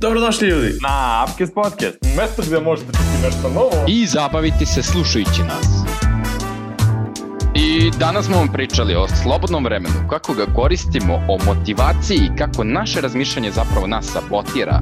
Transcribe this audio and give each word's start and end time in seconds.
Dobrodošli 0.00 0.48
ljudi! 0.48 0.70
Na 0.82 1.24
Upcast 1.24 1.54
Podcast, 1.54 1.98
mesto 2.16 2.42
gde 2.46 2.60
možete 2.60 2.92
čuti 2.92 3.16
nešto 3.22 3.48
novo. 3.48 3.84
i 3.88 4.06
zabaviti 4.06 4.66
se 4.66 4.82
slušajući 4.82 5.42
nas. 5.42 5.68
I 7.54 7.90
danas 7.98 8.26
smo 8.26 8.36
vam 8.36 8.48
pričali 8.52 8.94
o 8.94 9.08
slobodnom 9.22 9.64
vremenu, 9.64 9.94
kako 10.10 10.32
ga 10.34 10.46
koristimo, 10.54 11.14
o 11.14 11.38
motivaciji 11.46 12.16
i 12.16 12.36
kako 12.38 12.64
naše 12.64 13.00
razmišljanje 13.00 13.50
zapravo 13.50 13.86
nas 13.86 14.06
sabotira. 14.06 14.80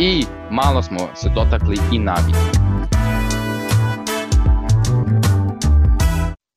I 0.00 0.24
malo 0.50 0.82
smo 0.82 0.98
se 1.14 1.28
dotakli 1.34 1.76
i 1.92 1.98
navike. 1.98 2.48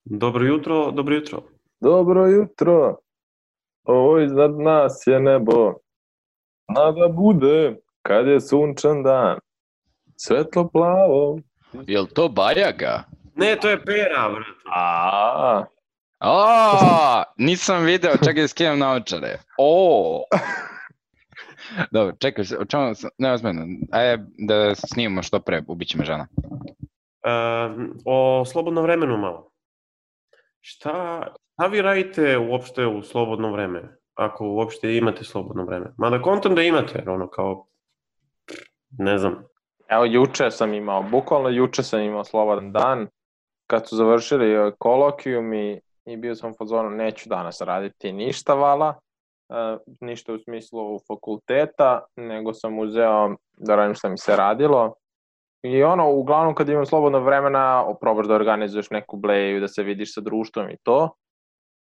Dobro 0.05 0.45
jutro, 0.45 0.91
dobro 0.91 1.15
jutro. 1.15 1.43
Dobro 1.81 2.27
jutro, 2.27 2.97
ovo 3.83 4.19
iznad 4.19 4.51
nas 4.59 5.03
je 5.07 5.19
nebo. 5.19 5.73
Nada 6.75 7.07
bude 7.07 7.80
kad 8.01 8.27
je 8.27 8.41
sunčan 8.41 9.03
dan, 9.03 9.39
svetlo 10.15 10.69
plavo. 10.69 11.39
Jel 11.87 12.05
to 12.05 12.29
Bajaga? 12.29 13.03
Ne, 13.35 13.55
to 13.55 13.69
je 13.69 13.83
pera, 13.85 14.29
brate. 14.29 14.61
A, 14.75 15.63
O, 16.23 17.23
nisam 17.37 17.85
video, 17.85 18.11
čekaj 18.25 18.47
skinem 18.47 18.79
naočare. 18.79 19.37
O. 19.57 20.23
Dobro, 21.91 22.15
čekaj, 22.19 22.45
o 22.59 22.65
čemu 22.65 22.95
sam, 22.95 23.09
ne 23.17 23.31
ozmeno, 23.31 23.65
ajde 23.91 24.23
da 24.37 24.75
snimamo 24.75 25.23
što 25.23 25.39
pre, 25.39 25.63
ubit 25.67 25.87
će 25.87 25.97
me 25.97 26.05
žena. 26.05 26.27
Uh, 27.25 27.81
o 28.05 28.45
slobodnom 28.45 28.83
vremenu 28.83 29.17
malo. 29.17 29.51
Šta, 30.59 31.27
šta 31.53 31.67
vi 31.67 31.81
radite 31.81 32.37
uopšte 32.37 32.85
u 32.85 33.01
slobodno 33.01 33.51
vreme? 33.51 33.97
Ako 34.13 34.47
uopšte 34.47 34.97
imate 34.97 35.23
slobodno 35.23 35.65
vreme. 35.65 35.85
Mada 35.97 36.21
kontam 36.21 36.55
da 36.55 36.61
imate, 36.61 37.03
ono 37.07 37.29
kao, 37.29 37.67
ne 38.97 39.17
znam, 39.17 39.43
evo 39.89 40.05
juče 40.05 40.51
sam 40.51 40.73
imao, 40.73 41.03
bukvalno 41.03 41.49
juče 41.49 41.83
sam 41.83 42.01
imao 42.01 42.23
slobodan 42.23 42.71
dan, 42.71 43.07
kad 43.67 43.87
su 43.87 43.95
završili 43.95 44.53
eh, 44.53 44.71
kolokvijum 44.79 45.53
i, 45.53 45.81
i 46.05 46.17
bio 46.17 46.35
sam 46.35 46.51
u 46.51 46.53
fazonu 46.57 46.89
neću 46.89 47.29
danas 47.29 47.61
raditi 47.61 48.11
ništa 48.11 48.53
vala, 48.53 48.99
e, 49.49 49.77
ništa 50.01 50.33
u 50.33 50.39
smislu 50.39 50.99
fakulteta, 51.07 52.01
nego 52.15 52.53
sam 52.53 52.79
uzeo 52.79 53.35
da 53.57 53.75
radim 53.75 53.95
šta 53.95 54.09
mi 54.09 54.17
se 54.17 54.35
radilo. 54.35 54.93
I 55.63 55.83
ono, 55.83 56.11
uglavnom 56.11 56.55
kad 56.55 56.69
imam 56.69 56.85
slobodno 56.85 57.19
vremena, 57.19 57.85
probaš 58.01 58.27
da 58.27 58.35
organizuješ 58.35 58.89
neku 58.89 59.17
bleju, 59.17 59.59
da 59.59 59.67
se 59.67 59.83
vidiš 59.83 60.13
sa 60.13 60.21
društvom 60.21 60.69
i 60.69 60.77
to. 60.83 61.09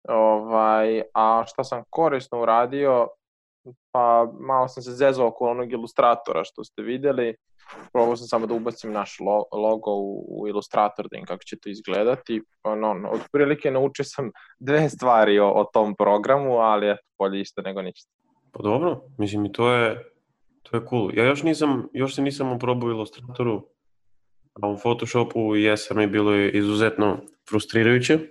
Ovaj, 0.09 1.01
a 1.13 1.43
šta 1.47 1.63
sam 1.63 1.83
korisno 1.89 2.41
uradio, 2.41 3.07
pa 3.91 4.31
malo 4.39 4.67
sam 4.67 4.83
se 4.83 4.91
zezao 4.91 5.27
oko 5.27 5.49
onog 5.49 5.71
ilustratora 5.71 6.43
što 6.43 6.63
ste 6.63 6.81
videli. 6.81 7.35
Probao 7.93 8.15
sam 8.15 8.27
samo 8.27 8.47
da 8.47 8.53
ubacim 8.53 8.91
naš 8.91 9.19
lo, 9.19 9.43
logo 9.51 9.91
u, 9.91 10.25
u 10.29 10.47
ilustrator, 10.47 11.07
da 11.11 11.17
im 11.17 11.25
kako 11.25 11.43
će 11.43 11.59
to 11.59 11.69
izgledati. 11.69 12.41
Ono, 12.63 12.89
ono, 12.89 13.09
od 13.09 13.19
prilike 13.31 13.71
naučio 13.71 14.05
sam 14.05 14.31
dve 14.59 14.89
stvari 14.89 15.39
o, 15.39 15.49
o 15.49 15.63
tom 15.63 15.95
programu, 15.95 16.57
ali 16.57 16.89
eto, 16.89 17.01
bolje 17.19 17.41
isto 17.41 17.61
nego 17.61 17.81
ništa. 17.81 18.11
pa 18.51 18.63
dobro, 18.63 19.01
mislim 19.17 19.45
i 19.45 19.51
to 19.51 19.71
je, 19.71 20.11
to 20.63 20.77
je 20.77 20.85
cool. 20.89 21.17
Ja 21.17 21.25
još 21.25 21.43
nisam, 21.43 21.87
još 21.93 22.15
se 22.15 22.21
nisam 22.21 22.51
oprobao 22.51 22.87
u 22.87 22.91
Illustratoru, 22.91 23.67
a 24.61 24.67
u 24.67 24.77
Photoshopu 24.77 25.55
i 25.55 25.67
bilo 26.07 26.33
je 26.33 26.51
izuzetno 26.51 27.17
frustrirajuće. 27.49 28.19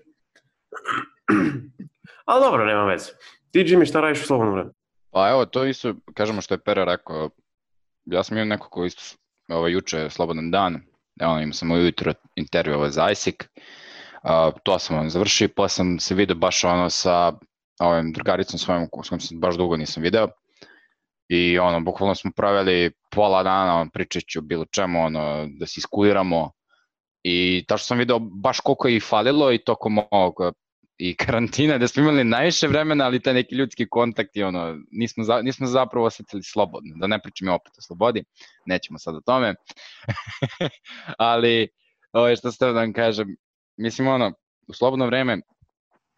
Ali 2.24 2.44
dobro, 2.44 2.64
nema 2.64 2.84
veze. 2.84 3.10
Ti, 3.50 3.58
Jimmy, 3.58 3.88
šta 3.88 4.00
radiš 4.00 4.22
u 4.22 4.26
slobodno 4.26 4.52
vreme? 4.52 4.70
Pa 5.12 5.28
evo, 5.30 5.46
to 5.46 5.64
isto, 5.64 5.94
kažemo 6.14 6.40
što 6.40 6.54
je 6.54 6.58
Pera 6.64 6.84
rekao, 6.84 7.30
ja 8.04 8.22
sam 8.22 8.36
imao 8.36 8.48
neko 8.48 8.68
ko 8.68 8.84
isto, 8.84 9.02
ovaj, 9.48 9.72
juče 9.72 10.10
slobodan 10.10 10.50
dan, 10.50 10.80
evo, 11.20 11.38
imao 11.38 11.52
sam 11.52 11.70
ujutro 11.70 12.12
intervju 12.36 12.74
ovaj, 12.74 12.90
za 12.90 13.10
ISIC, 13.10 13.36
uh, 13.42 14.54
to 14.62 14.78
sam 14.78 14.98
on 14.98 15.10
završio, 15.10 15.48
pa 15.56 15.68
sam 15.68 15.98
se 16.00 16.14
video 16.14 16.36
baš 16.36 16.64
ono 16.64 16.90
sa 16.90 17.32
ovim 17.80 18.12
drugaricom 18.12 18.58
svojom, 18.58 18.88
s 19.04 19.08
kojom 19.08 19.20
se 19.20 19.34
baš 19.36 19.56
dugo 19.56 19.76
nisam 19.76 20.02
video, 20.02 20.28
i 21.28 21.58
ono, 21.58 21.80
bukvalno 21.80 22.14
smo 22.14 22.30
pravili 22.36 22.92
pola 23.10 23.42
dana 23.42 23.80
on, 23.80 23.90
pričajući 23.90 24.38
o 24.38 24.42
bilo 24.42 24.64
čemu, 24.64 25.04
ono, 25.04 25.46
da 25.58 25.66
se 25.66 25.74
iskuliramo, 25.76 26.50
i 27.22 27.64
tačno 27.68 27.84
sam 27.84 27.98
video 27.98 28.18
baš 28.18 28.60
koliko 28.60 28.88
je 28.88 28.96
i 28.96 29.00
falilo 29.00 29.52
i 29.52 29.64
tokom 29.64 29.98
ovog 30.10 30.34
i 31.02 31.14
karantina, 31.16 31.78
da 31.78 31.88
smo 31.88 32.02
imali 32.02 32.24
najviše 32.24 32.68
vremena, 32.68 33.04
ali 33.04 33.20
taj 33.20 33.34
neki 33.34 33.54
ljudski 33.54 33.88
kontakt 33.88 34.36
i 34.36 34.42
ono, 34.42 34.78
nismo, 34.90 35.24
za, 35.24 35.42
nismo 35.42 35.66
zapravo 35.66 36.06
osetili 36.06 36.42
slobodno, 36.42 36.94
da 36.96 37.06
ne 37.06 37.18
pričam 37.22 37.48
ja 37.48 37.54
opet 37.54 37.72
o 37.78 37.82
slobodi, 37.82 38.24
nećemo 38.66 38.98
sad 38.98 39.14
o 39.14 39.20
tome, 39.20 39.54
ali 41.18 41.68
ovo 42.12 42.36
što 42.36 42.52
ste 42.52 42.66
da 42.66 42.72
vam 42.72 42.92
kažem, 42.92 43.36
mislim 43.76 44.08
ono, 44.08 44.32
u 44.68 44.72
slobodno 44.74 45.06
vreme, 45.06 45.40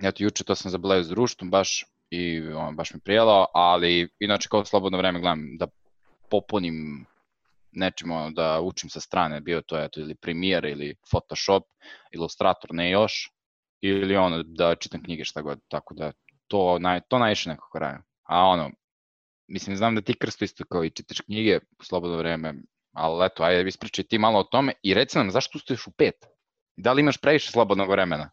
eto 0.03 0.25
juče 0.25 0.45
to 0.45 0.55
sam 0.55 0.71
zableo 0.71 1.03
s 1.03 1.09
društvom 1.09 1.51
baš 1.51 1.85
i 2.11 2.41
ono, 2.41 2.73
baš 2.73 2.95
mi 2.95 3.01
prijelo, 3.01 3.47
ali 3.55 4.09
inače 4.19 4.49
kao 4.49 4.65
slobodno 4.65 4.99
vreme 4.99 5.21
gledam 5.21 5.57
da 5.59 5.67
popunim 6.31 7.07
nečim 7.73 8.11
ono, 8.11 8.31
da 8.31 8.61
učim 8.61 8.91
sa 8.91 9.01
strane, 9.01 9.41
bio 9.41 9.61
to 9.61 9.79
eto 9.79 10.01
ili 10.01 10.15
Premiere 10.15 10.71
ili 10.71 10.95
Photoshop, 11.11 11.63
Illustrator 12.13 12.71
ne 12.73 12.91
još, 12.91 13.34
ili 13.81 14.17
ono 14.17 14.43
da 14.43 14.75
čitam 14.75 15.03
knjige 15.03 15.25
šta 15.25 15.43
god, 15.43 15.61
tako 15.69 15.95
da 15.95 16.13
to, 16.47 16.79
naj, 16.79 17.01
to 17.09 17.19
najviše 17.19 17.49
nekako 17.49 17.79
radim. 17.79 18.03
A 18.23 18.45
ono, 18.45 18.71
mislim, 19.49 19.77
znam 19.77 19.95
da 19.95 20.01
ti 20.01 20.19
Krsto 20.19 20.45
isto 20.45 20.65
kao 20.65 20.85
i 20.85 20.91
čitaš 20.91 21.21
knjige 21.21 21.59
u 21.81 21.85
slobodno 21.85 22.17
vreme, 22.17 22.55
ali 22.93 23.27
eto, 23.27 23.43
ajde 23.43 23.69
ispričaj 23.69 24.05
ti 24.05 24.19
malo 24.19 24.39
o 24.39 24.45
tome 24.45 24.73
i 24.83 24.95
reci 24.95 25.19
nam 25.19 25.31
zašto 25.31 25.59
ustaješ 25.59 25.87
u 25.87 25.91
pet? 25.91 26.15
Da 26.77 26.93
li 26.93 27.01
imaš 27.01 27.21
previše 27.21 27.51
slobodnog 27.51 27.91
vremena? 27.91 28.31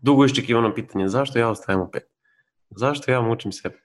Dugo 0.00 0.24
iščekivano 0.24 0.74
pitanje, 0.74 1.08
zašto 1.08 1.38
ja 1.38 1.48
ostajem 1.50 1.80
u 1.80 1.90
pet? 1.92 2.04
Zašto 2.70 3.12
ja 3.12 3.20
mučim 3.20 3.52
sebe? 3.52 3.80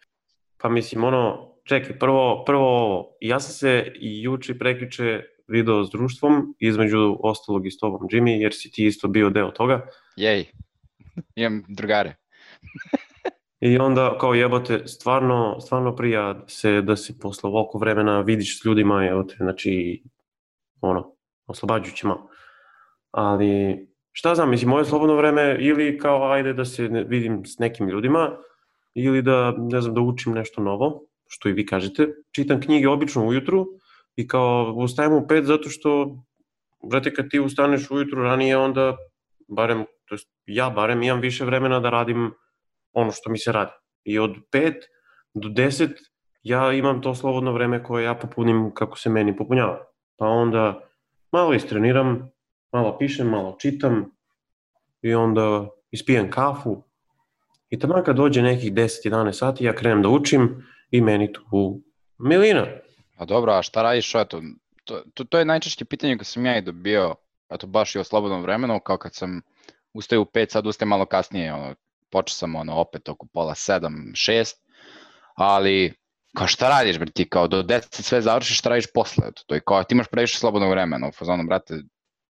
Pa 0.57 0.69
mislim, 0.69 1.03
ono, 1.03 1.53
čekaj, 1.63 1.99
prvo, 1.99 2.43
prvo 2.45 2.67
ovo, 2.67 3.17
ja 3.21 3.39
sam 3.39 3.53
se 3.53 3.93
i 3.95 4.21
juče 4.21 4.57
prekriče 4.57 5.21
video 5.47 5.83
s 5.83 5.89
društvom, 5.89 6.55
između 6.59 7.17
ostalog 7.23 7.67
i 7.67 7.71
s 7.71 7.77
tobom, 7.77 8.07
Jimmy, 8.11 8.41
jer 8.41 8.53
si 8.53 8.71
ti 8.71 8.85
isto 8.85 9.07
bio 9.07 9.29
deo 9.29 9.51
toga. 9.51 9.87
Jej, 10.15 10.51
imam 11.35 11.63
drugare. 11.67 12.15
I 13.59 13.77
onda 13.77 14.17
kao 14.19 14.33
jebote, 14.33 14.87
stvarno, 14.87 15.59
stvarno 15.59 15.95
prija 15.95 16.43
se 16.47 16.81
da 16.81 16.95
se 16.95 17.19
posle 17.19 17.47
ovoliko 17.47 17.77
vremena 17.77 18.21
vidiš 18.21 18.61
s 18.61 18.65
ljudima, 18.65 19.03
jebote, 19.03 19.35
znači, 19.39 20.03
ono, 20.81 21.15
oslobađujuće 21.47 22.07
malo. 22.07 22.29
Ali, 23.11 23.77
šta 24.11 24.35
znam, 24.35 24.49
mislim, 24.49 24.69
moje 24.69 24.85
slobodno 24.85 25.15
vreme 25.15 25.57
ili 25.59 25.97
kao 25.97 26.31
ajde 26.31 26.53
da 26.53 26.65
se 26.65 26.87
vidim 26.87 27.45
s 27.45 27.59
nekim 27.59 27.89
ljudima, 27.89 28.37
ili 28.93 29.21
da, 29.21 29.53
ne 29.57 29.81
znam, 29.81 29.95
da 29.95 30.01
učim 30.01 30.33
nešto 30.33 30.61
novo, 30.61 31.01
što 31.27 31.49
i 31.49 31.53
vi 31.53 31.65
kažete. 31.65 32.07
Čitam 32.31 32.61
knjige 32.61 32.89
obično 32.89 33.27
ujutru 33.27 33.67
i 34.15 34.27
kao 34.27 34.73
ustajem 34.77 35.13
u 35.13 35.27
pet 35.27 35.45
zato 35.45 35.69
što, 35.69 36.17
brate, 36.89 37.13
kad 37.13 37.29
ti 37.29 37.39
ustaneš 37.39 37.91
ujutru 37.91 38.23
ranije, 38.23 38.57
onda, 38.57 38.97
barem, 39.47 39.85
to 40.09 40.15
jest 40.15 40.29
ja 40.45 40.69
barem 40.69 41.03
imam 41.03 41.19
više 41.19 41.45
vremena 41.45 41.79
da 41.79 41.89
radim 41.89 42.31
ono 42.93 43.11
što 43.11 43.29
mi 43.29 43.37
se 43.37 43.51
radi. 43.51 43.71
I 44.03 44.19
od 44.19 44.35
5 44.51 44.73
do 45.33 45.49
10 45.49 45.89
ja 46.43 46.73
imam 46.73 47.01
to 47.01 47.15
slobodno 47.15 47.51
vreme 47.51 47.83
koje 47.83 48.03
ja 48.03 48.15
popunim 48.15 48.71
kako 48.73 48.97
se 48.97 49.09
meni 49.09 49.37
popunjava. 49.37 49.85
Pa 50.17 50.25
onda 50.25 50.81
malo 51.31 51.53
istreniram, 51.53 52.31
malo 52.71 52.97
pišem, 52.97 53.27
malo 53.27 53.57
čitam 53.59 54.11
i 55.01 55.13
onda 55.13 55.67
ispijem 55.91 56.31
kafu 56.31 56.83
i 57.69 57.79
tamo 57.79 58.03
kad 58.05 58.15
dođe 58.15 58.41
nekih 58.41 58.73
10-11 58.73 59.31
sati 59.31 59.65
ja 59.65 59.75
krenem 59.75 60.01
da 60.01 60.09
učim 60.09 60.67
i 60.91 61.01
meni 61.01 61.33
tu 61.33 61.81
milina. 62.17 62.65
A 63.17 63.25
dobro, 63.25 63.51
a 63.51 63.61
šta 63.61 63.81
radiš, 63.81 64.15
eto, 64.15 64.41
to, 64.83 65.01
to, 65.13 65.23
to 65.23 65.39
je 65.39 65.45
najčešće 65.45 65.85
pitanje 65.85 66.17
koje 66.17 66.25
sam 66.25 66.45
ja 66.45 66.57
i 66.57 66.61
dobio, 66.61 67.15
eto, 67.49 67.67
baš 67.67 67.95
i 67.95 67.99
o 67.99 68.03
slobodnom 68.03 68.41
vremenu, 68.41 68.79
kao 68.79 68.97
kad 68.97 69.15
sam 69.15 69.41
ustaju 69.93 70.21
u 70.21 70.25
pet, 70.25 70.51
sad 70.51 70.67
ustajem 70.67 70.89
malo 70.89 71.05
kasnije, 71.05 71.53
ono, 71.53 71.75
počeo 72.11 72.33
sam 72.33 72.55
ono, 72.55 72.75
opet 72.75 73.09
oko 73.09 73.27
pola 73.33 73.55
sedam, 73.55 74.11
šest, 74.15 74.63
ali 75.35 75.93
kao 76.35 76.47
šta 76.47 76.69
radiš, 76.69 76.99
bre, 76.99 77.11
ti 77.11 77.29
kao 77.29 77.47
do 77.47 77.63
10 77.63 78.01
sve 78.01 78.21
završiš, 78.21 78.59
šta 78.59 78.69
radiš 78.69 78.87
posle, 78.93 79.31
to 79.47 79.55
je 79.55 79.61
kao, 79.61 79.83
ti 79.83 79.95
imaš 79.95 80.07
previše 80.07 80.39
slobodnog 80.39 80.71
vremena, 80.71 81.07
u 81.07 81.11
fazonu, 81.11 81.43
brate, 81.43 81.81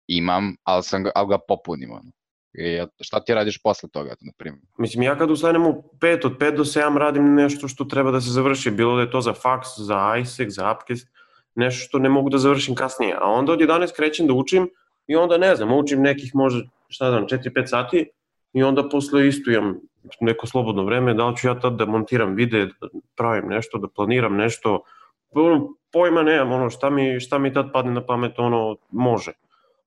imam, 0.07 0.56
ali, 0.63 0.83
sam 0.83 1.04
ali 1.15 1.27
ga 1.27 1.38
popunim, 1.48 1.92
ono. 1.92 2.12
I 2.54 2.81
šta 3.01 3.24
ti 3.24 3.33
radiš 3.33 3.62
posle 3.62 3.89
toga, 3.89 4.15
na 4.21 4.31
primjer? 4.38 4.62
Mislim, 4.77 5.03
ja 5.03 5.18
kad 5.18 5.31
ustanem 5.31 5.68
u 5.68 5.83
5, 6.00 6.25
od 6.25 6.38
5 6.38 6.56
do 6.56 6.63
7 6.63 6.98
radim 6.98 7.36
nešto 7.36 7.68
što 7.68 7.86
treba 7.86 8.12
da 8.12 8.21
se 8.21 8.30
završi, 8.30 8.71
bilo 8.71 8.95
da 8.95 9.01
je 9.01 9.12
to 9.12 9.21
za 9.21 9.33
faks, 9.33 9.68
za 9.77 10.18
ISEC, 10.21 10.50
za 10.50 10.71
Upcast, 10.71 11.07
nešto 11.56 11.86
što 11.86 12.00
ne 12.00 12.10
mogu 12.10 12.30
da 12.30 12.38
završim 12.38 12.75
kasnije. 12.75 13.15
A 13.21 13.30
onda 13.30 13.53
od 13.53 13.60
11 13.60 13.95
krećem 13.95 14.27
da 14.27 14.33
učim 14.33 14.69
i 15.07 15.15
onda 15.15 15.38
ne 15.38 15.56
znam, 15.56 15.74
učim 15.74 16.01
nekih 16.01 16.36
možda, 16.36 16.63
šta 16.89 17.10
znam, 17.10 17.25
4-5 17.28 17.66
sati 17.66 18.10
i 18.54 18.63
onda 18.63 18.89
posle 18.89 19.28
isto 19.28 19.51
imam 19.51 19.80
neko 20.22 20.48
slobodno 20.48 20.84
vreme, 20.84 21.13
da 21.13 21.28
li 21.28 21.38
ću 21.38 21.48
ja 21.48 21.60
tad 21.60 21.74
da 21.74 21.86
montiram 21.86 22.36
vide, 22.36 22.66
da 22.66 22.88
pravim 23.16 23.50
nešto, 23.50 23.78
da 23.78 23.88
planiram 23.88 24.36
nešto, 24.36 24.84
ono, 25.31 25.74
pojma 25.92 26.24
nemam, 26.24 26.51
ono, 26.51 26.69
šta 26.69 26.89
mi, 26.89 27.19
šta 27.19 27.38
mi 27.38 27.54
tad 27.54 27.72
padne 27.74 27.92
na 27.92 28.06
pamet, 28.06 28.39
ono, 28.39 28.78
može. 28.92 29.31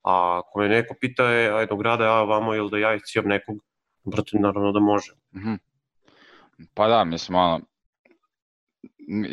A 0.02 0.38
ako 0.38 0.58
me 0.58 0.69
neko 0.69 0.94
pita, 1.00 1.25
je, 1.25 1.52
ajde, 1.52 1.76
grada 1.76 2.05
ja 2.05 2.23
vamo 2.23 2.55
ili 2.55 2.70
da 2.70 2.79
ja 2.79 2.94
iscijam 2.94 3.29
nekog, 3.29 3.56
brate, 4.05 4.38
naravno 4.38 4.73
da 4.73 4.81
može. 4.81 5.12
Mm 5.35 5.38
-hmm. 5.38 5.58
Pa 6.75 6.88
da, 6.88 7.05
mislim, 7.05 7.38
ono, 7.38 7.61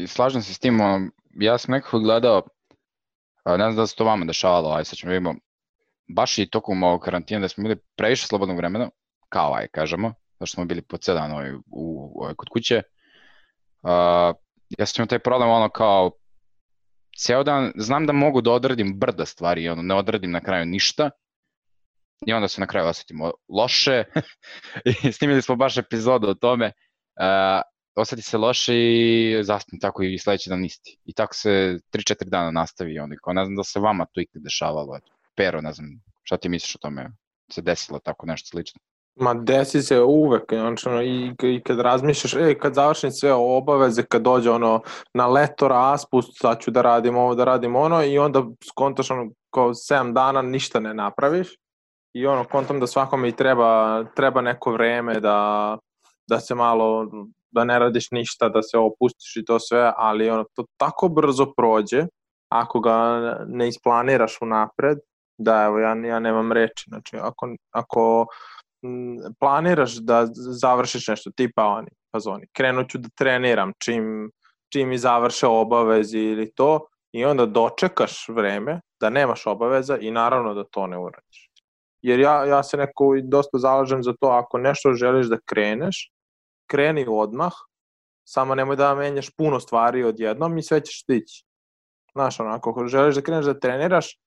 slažem 0.07 0.41
se 0.41 0.53
s 0.53 0.59
tim, 0.59 0.81
ono, 0.81 1.09
ja 1.33 1.57
sam 1.57 1.71
nekako 1.71 1.99
gledao, 1.99 2.41
ne 3.45 3.57
znam 3.57 3.75
da 3.75 3.87
se 3.87 3.95
to 3.95 4.05
vama 4.05 4.25
dešavalo, 4.25 4.73
aj 4.75 4.85
sad 4.85 4.97
ćemo 4.97 5.11
vidimo, 5.11 5.35
baš 6.07 6.37
i 6.37 6.49
tokom 6.49 6.83
ovog 6.83 7.01
karantina 7.01 7.39
da 7.39 7.47
smo 7.47 7.63
bili 7.63 7.77
previše 7.95 8.27
slobodnog 8.27 8.57
vremena, 8.57 8.89
kao 9.29 9.53
aj 9.53 9.67
kažemo, 9.67 10.13
zašto 10.39 10.55
smo 10.55 10.65
bili 10.65 10.81
po 10.81 10.97
cijel 10.97 11.17
dan 11.17 11.31
ovaj, 11.31 11.53
u, 11.71 12.11
ovaj, 12.21 12.33
kod 12.35 12.49
kuće. 12.49 12.81
Uh, 13.83 14.35
ja 14.69 14.85
sam 14.85 15.01
imao 15.01 15.07
taj 15.07 15.19
problem 15.19 15.49
ono 15.49 15.69
kao 15.69 16.11
ceo 17.17 17.43
dan, 17.43 17.71
znam 17.75 18.05
da 18.05 18.13
mogu 18.13 18.41
da 18.41 18.51
odradim 18.51 18.99
brda 18.99 19.25
stvari 19.25 19.69
ono, 19.69 19.81
ne 19.81 19.95
odradim 19.95 20.31
na 20.31 20.41
kraju 20.41 20.65
ništa 20.65 21.09
i 22.25 22.33
onda 22.33 22.47
se 22.47 22.61
na 22.61 22.67
kraju 22.67 22.87
osetimo 22.87 23.31
loše 23.49 24.03
i 25.03 25.11
snimili 25.11 25.41
smo 25.41 25.55
baš 25.55 25.77
epizodu 25.77 26.27
o 26.27 26.33
tome 26.33 26.65
uh, 26.65 27.61
oseti 27.97 28.21
se 28.21 28.37
loše 28.37 28.73
i 28.75 29.43
zaspim 29.43 29.79
tako 29.79 30.03
i 30.03 30.17
sledeći 30.17 30.49
dan 30.49 30.65
isti. 30.65 30.97
I 31.05 31.13
tako 31.13 31.35
se 31.35 31.49
3-4 31.93 32.29
dana 32.29 32.51
nastavi 32.51 32.99
onda 32.99 33.15
kao 33.23 33.33
ne 33.33 33.45
znam 33.45 33.55
da 33.55 33.63
se 33.63 33.79
vama 33.79 34.05
to 34.05 34.21
ikad 34.21 34.41
dešavalo. 34.41 34.99
Pero, 35.37 35.61
ne 35.61 35.73
znam, 35.73 35.87
šta 36.23 36.37
ti 36.37 36.49
misliš 36.49 36.75
o 36.75 36.79
tome? 36.81 37.11
Se 37.51 37.61
desilo 37.61 37.99
tako 37.99 38.25
nešto 38.25 38.47
slično? 38.47 38.81
Ma 39.19 39.33
desi 39.33 39.81
se 39.81 40.01
uvek, 40.01 40.43
znači, 40.49 40.89
ono, 40.89 41.01
i, 41.01 41.33
i 41.43 41.61
kad 41.63 41.79
razmišljaš, 41.79 42.33
e, 42.33 42.59
kad 42.59 42.73
završim 42.73 43.11
sve 43.11 43.33
obaveze, 43.33 44.03
kad 44.03 44.21
dođe 44.21 44.51
ono 44.51 44.81
na 45.13 45.27
leto 45.27 45.67
raspust, 45.67 46.29
sad 46.41 46.59
ću 46.59 46.71
da 46.71 46.81
radim 46.81 47.17
ovo, 47.17 47.35
da 47.35 47.43
radim 47.43 47.75
ono, 47.75 48.03
i 48.03 48.17
onda 48.17 48.43
skontaš 48.69 49.11
ono, 49.11 49.29
kao 49.53 49.69
7 49.69 50.13
dana 50.13 50.41
ništa 50.41 50.79
ne 50.79 50.93
napraviš, 50.93 51.47
i 52.13 52.25
ono, 52.25 52.43
kontam 52.43 52.79
da 52.79 52.87
svakome 52.87 53.29
i 53.29 53.35
treba, 53.35 54.03
treba 54.15 54.41
neko 54.41 54.71
vreme 54.71 55.19
da, 55.19 55.77
da 56.29 56.39
se 56.39 56.55
malo, 56.55 57.05
da 57.51 57.63
ne 57.63 57.79
radiš 57.79 58.11
ništa, 58.11 58.49
da 58.49 58.61
se 58.61 58.77
opustiš 58.77 59.35
i 59.35 59.45
to 59.45 59.59
sve, 59.59 59.91
ali 59.97 60.29
ono, 60.29 60.45
to 60.53 60.65
tako 60.77 61.09
brzo 61.09 61.53
prođe, 61.57 62.05
ako 62.49 62.79
ga 62.79 63.19
ne 63.47 63.67
isplaniraš 63.67 64.37
unapred, 64.41 64.97
da 65.37 65.63
evo, 65.63 65.79
ja, 65.79 65.95
ja 65.95 66.19
nemam 66.19 66.51
reči, 66.51 66.83
znači, 66.87 67.17
ako, 67.17 67.55
ako 67.71 68.25
planiraš 69.39 69.95
da 69.95 70.25
završiš 70.61 71.07
nešto, 71.07 71.31
tipa 71.35 71.63
oni, 71.63 71.89
fazoni, 72.15 72.47
krenut 72.53 72.89
ću 72.89 72.97
da 72.97 73.09
treniram 73.15 73.71
čim, 73.83 74.31
čim 74.73 74.89
mi 74.89 74.97
završe 74.97 75.47
obavezi 75.47 76.19
ili 76.19 76.51
to, 76.55 76.87
i 77.11 77.25
onda 77.25 77.45
dočekaš 77.45 78.27
vreme 78.29 78.81
da 78.99 79.09
nemaš 79.09 79.47
obaveza 79.47 79.97
i 79.97 80.11
naravno 80.11 80.53
da 80.53 80.63
to 80.63 80.87
ne 80.87 80.97
uradiš. 80.97 81.49
Jer 82.01 82.19
ja, 82.19 82.45
ja 82.45 82.63
se 82.63 82.77
neko 82.77 83.15
dosta 83.23 83.57
zalažem 83.57 84.03
za 84.03 84.13
to, 84.19 84.27
ako 84.27 84.57
nešto 84.57 84.93
želiš 84.93 85.27
da 85.27 85.37
kreneš, 85.45 86.11
kreni 86.69 87.05
odmah, 87.09 87.51
samo 88.27 88.55
nemoj 88.55 88.75
da 88.75 88.95
menjaš 88.95 89.29
puno 89.37 89.59
stvari 89.59 90.03
odjednom 90.03 90.57
i 90.57 90.63
sve 90.63 90.81
ćeš 90.81 91.01
stići. 91.03 91.43
Znaš, 92.11 92.39
onako, 92.39 92.69
ako 92.69 92.87
želiš 92.87 93.15
da 93.15 93.21
kreneš 93.21 93.45
da 93.45 93.59
treniraš, 93.59 94.17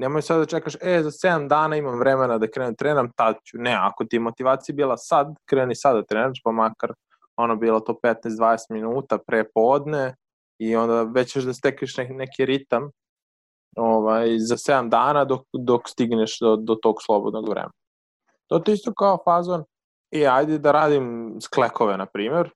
Nemoj 0.00 0.22
sad 0.22 0.38
da 0.38 0.46
čekaš, 0.46 0.74
e, 0.80 1.02
za 1.02 1.10
7 1.10 1.48
dana 1.48 1.76
imam 1.76 1.98
vremena 1.98 2.38
da 2.38 2.48
krenem 2.50 2.76
trenam, 2.76 3.10
tad 3.16 3.34
ću. 3.44 3.58
Ne, 3.58 3.76
ako 3.80 4.04
ti 4.04 4.16
je 4.16 4.20
motivacija 4.20 4.74
bila 4.74 4.96
sad, 4.96 5.26
kreni 5.44 5.74
sad 5.74 5.96
da 5.96 6.02
trenaš, 6.02 6.40
pa 6.44 6.52
makar 6.52 6.92
ono 7.36 7.56
bilo 7.56 7.80
to 7.80 7.98
15-20 8.02 8.56
minuta 8.70 9.18
pre 9.26 9.44
podne 9.54 10.14
i 10.58 10.76
onda 10.76 11.02
već 11.02 11.32
ćeš 11.32 11.44
da 11.44 11.54
stekneš 11.54 11.96
neki, 11.96 12.12
neki 12.12 12.44
ritam 12.44 12.90
ovaj, 13.76 14.38
za 14.38 14.56
7 14.56 14.88
dana 14.88 15.24
dok, 15.24 15.40
dok 15.52 15.88
stigneš 15.88 16.38
do, 16.40 16.56
do 16.56 16.74
tog 16.74 16.96
slobodnog 17.06 17.48
vremena. 17.48 17.72
To 18.46 18.62
je 18.66 18.74
isto 18.74 18.92
kao 18.94 19.18
fazon, 19.24 19.64
i 20.10 20.20
e, 20.20 20.26
ajde 20.26 20.58
da 20.58 20.72
radim 20.72 21.36
sklekove, 21.40 21.96
na 21.96 22.06
primjer, 22.06 22.50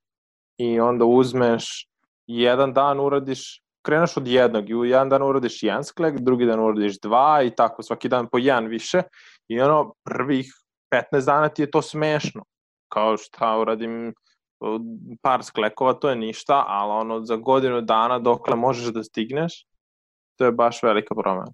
i 0.59 0.81
onda 0.81 1.05
uzmeš 1.05 1.89
jedan 2.27 2.73
dan 2.73 3.01
uradiš 3.01 3.64
kreneš 3.85 4.17
od 4.17 4.27
jednog 4.27 4.71
i 4.71 4.75
u 4.75 4.85
jedan 4.85 5.09
dan 5.09 5.23
uradiš 5.23 5.63
jedan 5.63 5.85
sklek, 5.85 6.19
drugi 6.19 6.47
dan 6.47 6.61
uradiš 6.61 7.01
dva 7.01 7.43
i 7.43 7.51
tako 7.51 7.83
svaki 7.83 8.09
dan 8.09 8.29
po 8.33 8.39
jedan 8.39 8.67
više 8.67 9.03
i 9.49 9.61
ono 9.61 9.95
prvih 10.05 10.55
15 11.13 11.27
dana 11.27 11.49
ti 11.49 11.63
je 11.63 11.71
to 11.71 11.83
smešno. 11.83 12.45
Kao 12.89 13.17
šta 13.17 13.59
uradim 13.59 14.15
par 15.23 15.45
sklekova, 15.45 15.93
to 15.93 16.11
je 16.11 16.17
ništa, 16.17 16.65
ali 16.69 16.93
ono 16.93 17.25
za 17.25 17.37
godinu 17.37 17.81
dana 17.81 18.19
dokle 18.19 18.57
možeš 18.57 18.93
da 18.93 19.03
stigneš, 19.05 19.67
to 20.37 20.45
je 20.45 20.53
baš 20.53 20.83
velika 20.83 21.15
promena. 21.15 21.53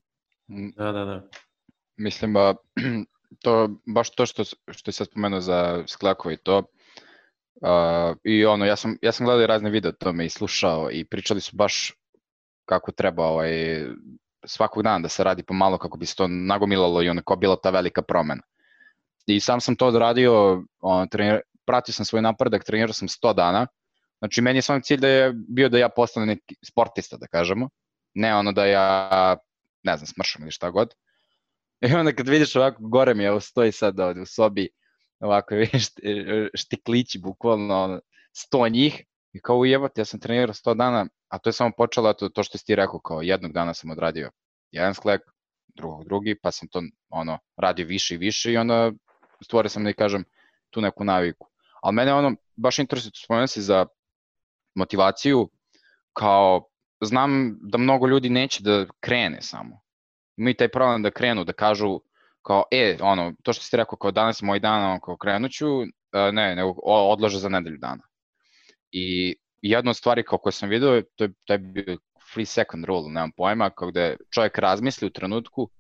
Mm, 0.50 0.70
da, 0.76 0.92
da, 0.92 1.04
da. 1.04 1.22
Mislim, 1.96 2.32
ba, 2.32 2.54
to, 3.44 3.68
baš 3.86 4.14
to 4.14 4.26
što, 4.26 4.44
što 4.44 4.88
je 4.88 4.92
sad 4.92 5.06
spomenuo 5.06 5.40
za 5.40 5.84
sklekova 5.86 6.32
i 6.32 6.36
to, 6.36 6.58
uh, 6.58 8.16
i 8.24 8.46
ono, 8.46 8.64
ja 8.64 8.76
sam, 8.76 8.96
ja 9.02 9.12
sam 9.12 9.26
gledao 9.26 9.46
razne 9.46 9.70
videe 9.70 9.88
o 9.88 9.92
tome 10.00 10.26
i 10.26 10.30
slušao 10.30 10.88
i 10.92 11.04
pričali 11.04 11.40
su 11.40 11.56
baš 11.56 11.99
kako 12.70 12.92
treba 12.92 13.26
ovaj, 13.26 13.84
svakog 14.46 14.82
dana 14.82 14.98
da 14.98 15.08
se 15.08 15.24
radi 15.24 15.42
pomalo 15.42 15.78
kako 15.78 15.98
bi 15.98 16.06
se 16.06 16.16
to 16.16 16.28
nagomilalo 16.28 17.02
i 17.02 17.08
onako 17.08 17.36
bila 17.36 17.56
ta 17.56 17.70
velika 17.70 18.02
promena. 18.02 18.42
I 19.26 19.40
sam 19.40 19.60
sam 19.60 19.76
to 19.76 19.86
odradio, 19.86 20.62
on, 20.80 21.08
trener, 21.08 21.40
pratio 21.66 21.94
sam 21.94 22.04
svoj 22.04 22.22
napredak, 22.22 22.64
trenirao 22.64 22.92
sam 22.92 23.08
100 23.08 23.34
dana, 23.34 23.66
znači 24.18 24.42
meni 24.42 24.58
je 24.58 24.62
sam 24.62 24.82
cilj 24.82 25.00
da 25.00 25.08
je 25.08 25.32
bio 25.48 25.68
da 25.68 25.78
ja 25.78 25.88
postanem 25.88 26.28
neki 26.28 26.56
sportista, 26.66 27.16
da 27.16 27.26
kažemo, 27.26 27.68
ne 28.14 28.34
ono 28.34 28.52
da 28.52 28.66
ja, 28.66 29.36
ne 29.82 29.96
znam, 29.96 30.06
smršam 30.06 30.42
ili 30.42 30.50
šta 30.50 30.70
god. 30.70 30.94
I 31.80 31.94
onda 31.94 32.12
kad 32.12 32.28
vidiš 32.28 32.56
ovako, 32.56 32.82
gore 32.82 33.14
mi 33.14 33.24
je, 33.24 33.40
stoji 33.40 33.72
sad 33.72 34.00
ovde 34.00 34.20
u 34.20 34.26
sobi, 34.26 34.68
ovako, 35.20 35.54
vidiš, 35.62 35.86
štiklići, 36.54 37.18
bukvalno, 37.18 38.00
sto 38.32 38.68
njih, 38.68 39.02
i 39.32 39.40
kao 39.40 39.56
ujebati, 39.56 40.00
ja 40.00 40.04
sam 40.04 40.20
trenirao 40.20 40.54
100 40.54 40.74
dana, 40.76 41.06
a 41.28 41.38
to 41.38 41.48
je 41.48 41.52
samo 41.52 41.70
počelo 41.76 42.12
to, 42.12 42.28
to 42.28 42.42
što 42.42 42.58
si 42.58 42.66
ti 42.66 42.74
rekao, 42.74 43.00
kao 43.00 43.22
jednog 43.22 43.52
dana 43.52 43.74
sam 43.74 43.90
odradio 43.90 44.30
jedan 44.70 44.94
sklek, 44.94 45.20
drugog 45.76 46.04
drugi, 46.04 46.34
pa 46.42 46.50
sam 46.50 46.68
to 46.68 46.82
ono, 47.08 47.38
radio 47.56 47.86
više 47.86 48.14
i 48.14 48.18
više 48.18 48.52
i 48.52 48.56
onda 48.56 48.92
stvorio 49.44 49.68
sam 49.68 49.84
da 49.84 49.92
kažem 49.92 50.24
tu 50.70 50.80
neku 50.80 51.04
naviku. 51.04 51.48
Ali 51.82 51.94
mene 51.94 52.14
ono, 52.14 52.34
baš 52.56 52.78
interesuje, 52.78 53.12
spomenuo 53.24 53.46
si 53.46 53.62
za 53.62 53.86
motivaciju, 54.74 55.48
kao 56.12 56.64
znam 57.00 57.58
da 57.60 57.78
mnogo 57.78 58.06
ljudi 58.06 58.30
neće 58.30 58.62
da 58.62 58.86
krene 59.00 59.42
samo. 59.42 59.80
Imaju 60.36 60.54
taj 60.54 60.68
problem 60.68 61.02
da 61.02 61.10
krenu, 61.10 61.44
da 61.44 61.52
kažu 61.52 62.00
kao, 62.42 62.64
e, 62.70 62.96
ono, 63.00 63.32
to 63.42 63.52
što 63.52 63.64
si 63.64 63.76
rekao, 63.76 63.98
kao 63.98 64.10
danas 64.10 64.42
je 64.42 64.46
moj 64.46 64.60
dan, 64.60 64.84
ono, 64.84 65.00
kao 65.00 65.16
krenuću, 65.16 65.66
ne, 66.32 66.56
nego 66.56 66.74
odlože 66.84 67.38
za 67.38 67.48
nedelju 67.48 67.78
dana. 67.78 68.09
I 68.92 69.36
jedna 69.62 69.90
od 69.90 69.96
stvari 69.96 70.22
kao 70.22 70.38
koje 70.38 70.52
sam 70.52 70.68
vidio, 70.68 71.02
to 71.16 71.24
je, 71.24 71.32
to 71.44 71.52
je 71.52 71.58
bio 71.58 71.98
free 72.34 72.46
second 72.46 72.84
rule, 72.84 73.08
nemam 73.08 73.32
pojma, 73.36 73.70
kao 73.70 73.90
gde 73.90 74.16
čovjek 74.30 74.58
razmisli 74.58 75.06
u 75.06 75.10
trenutku, 75.10 75.70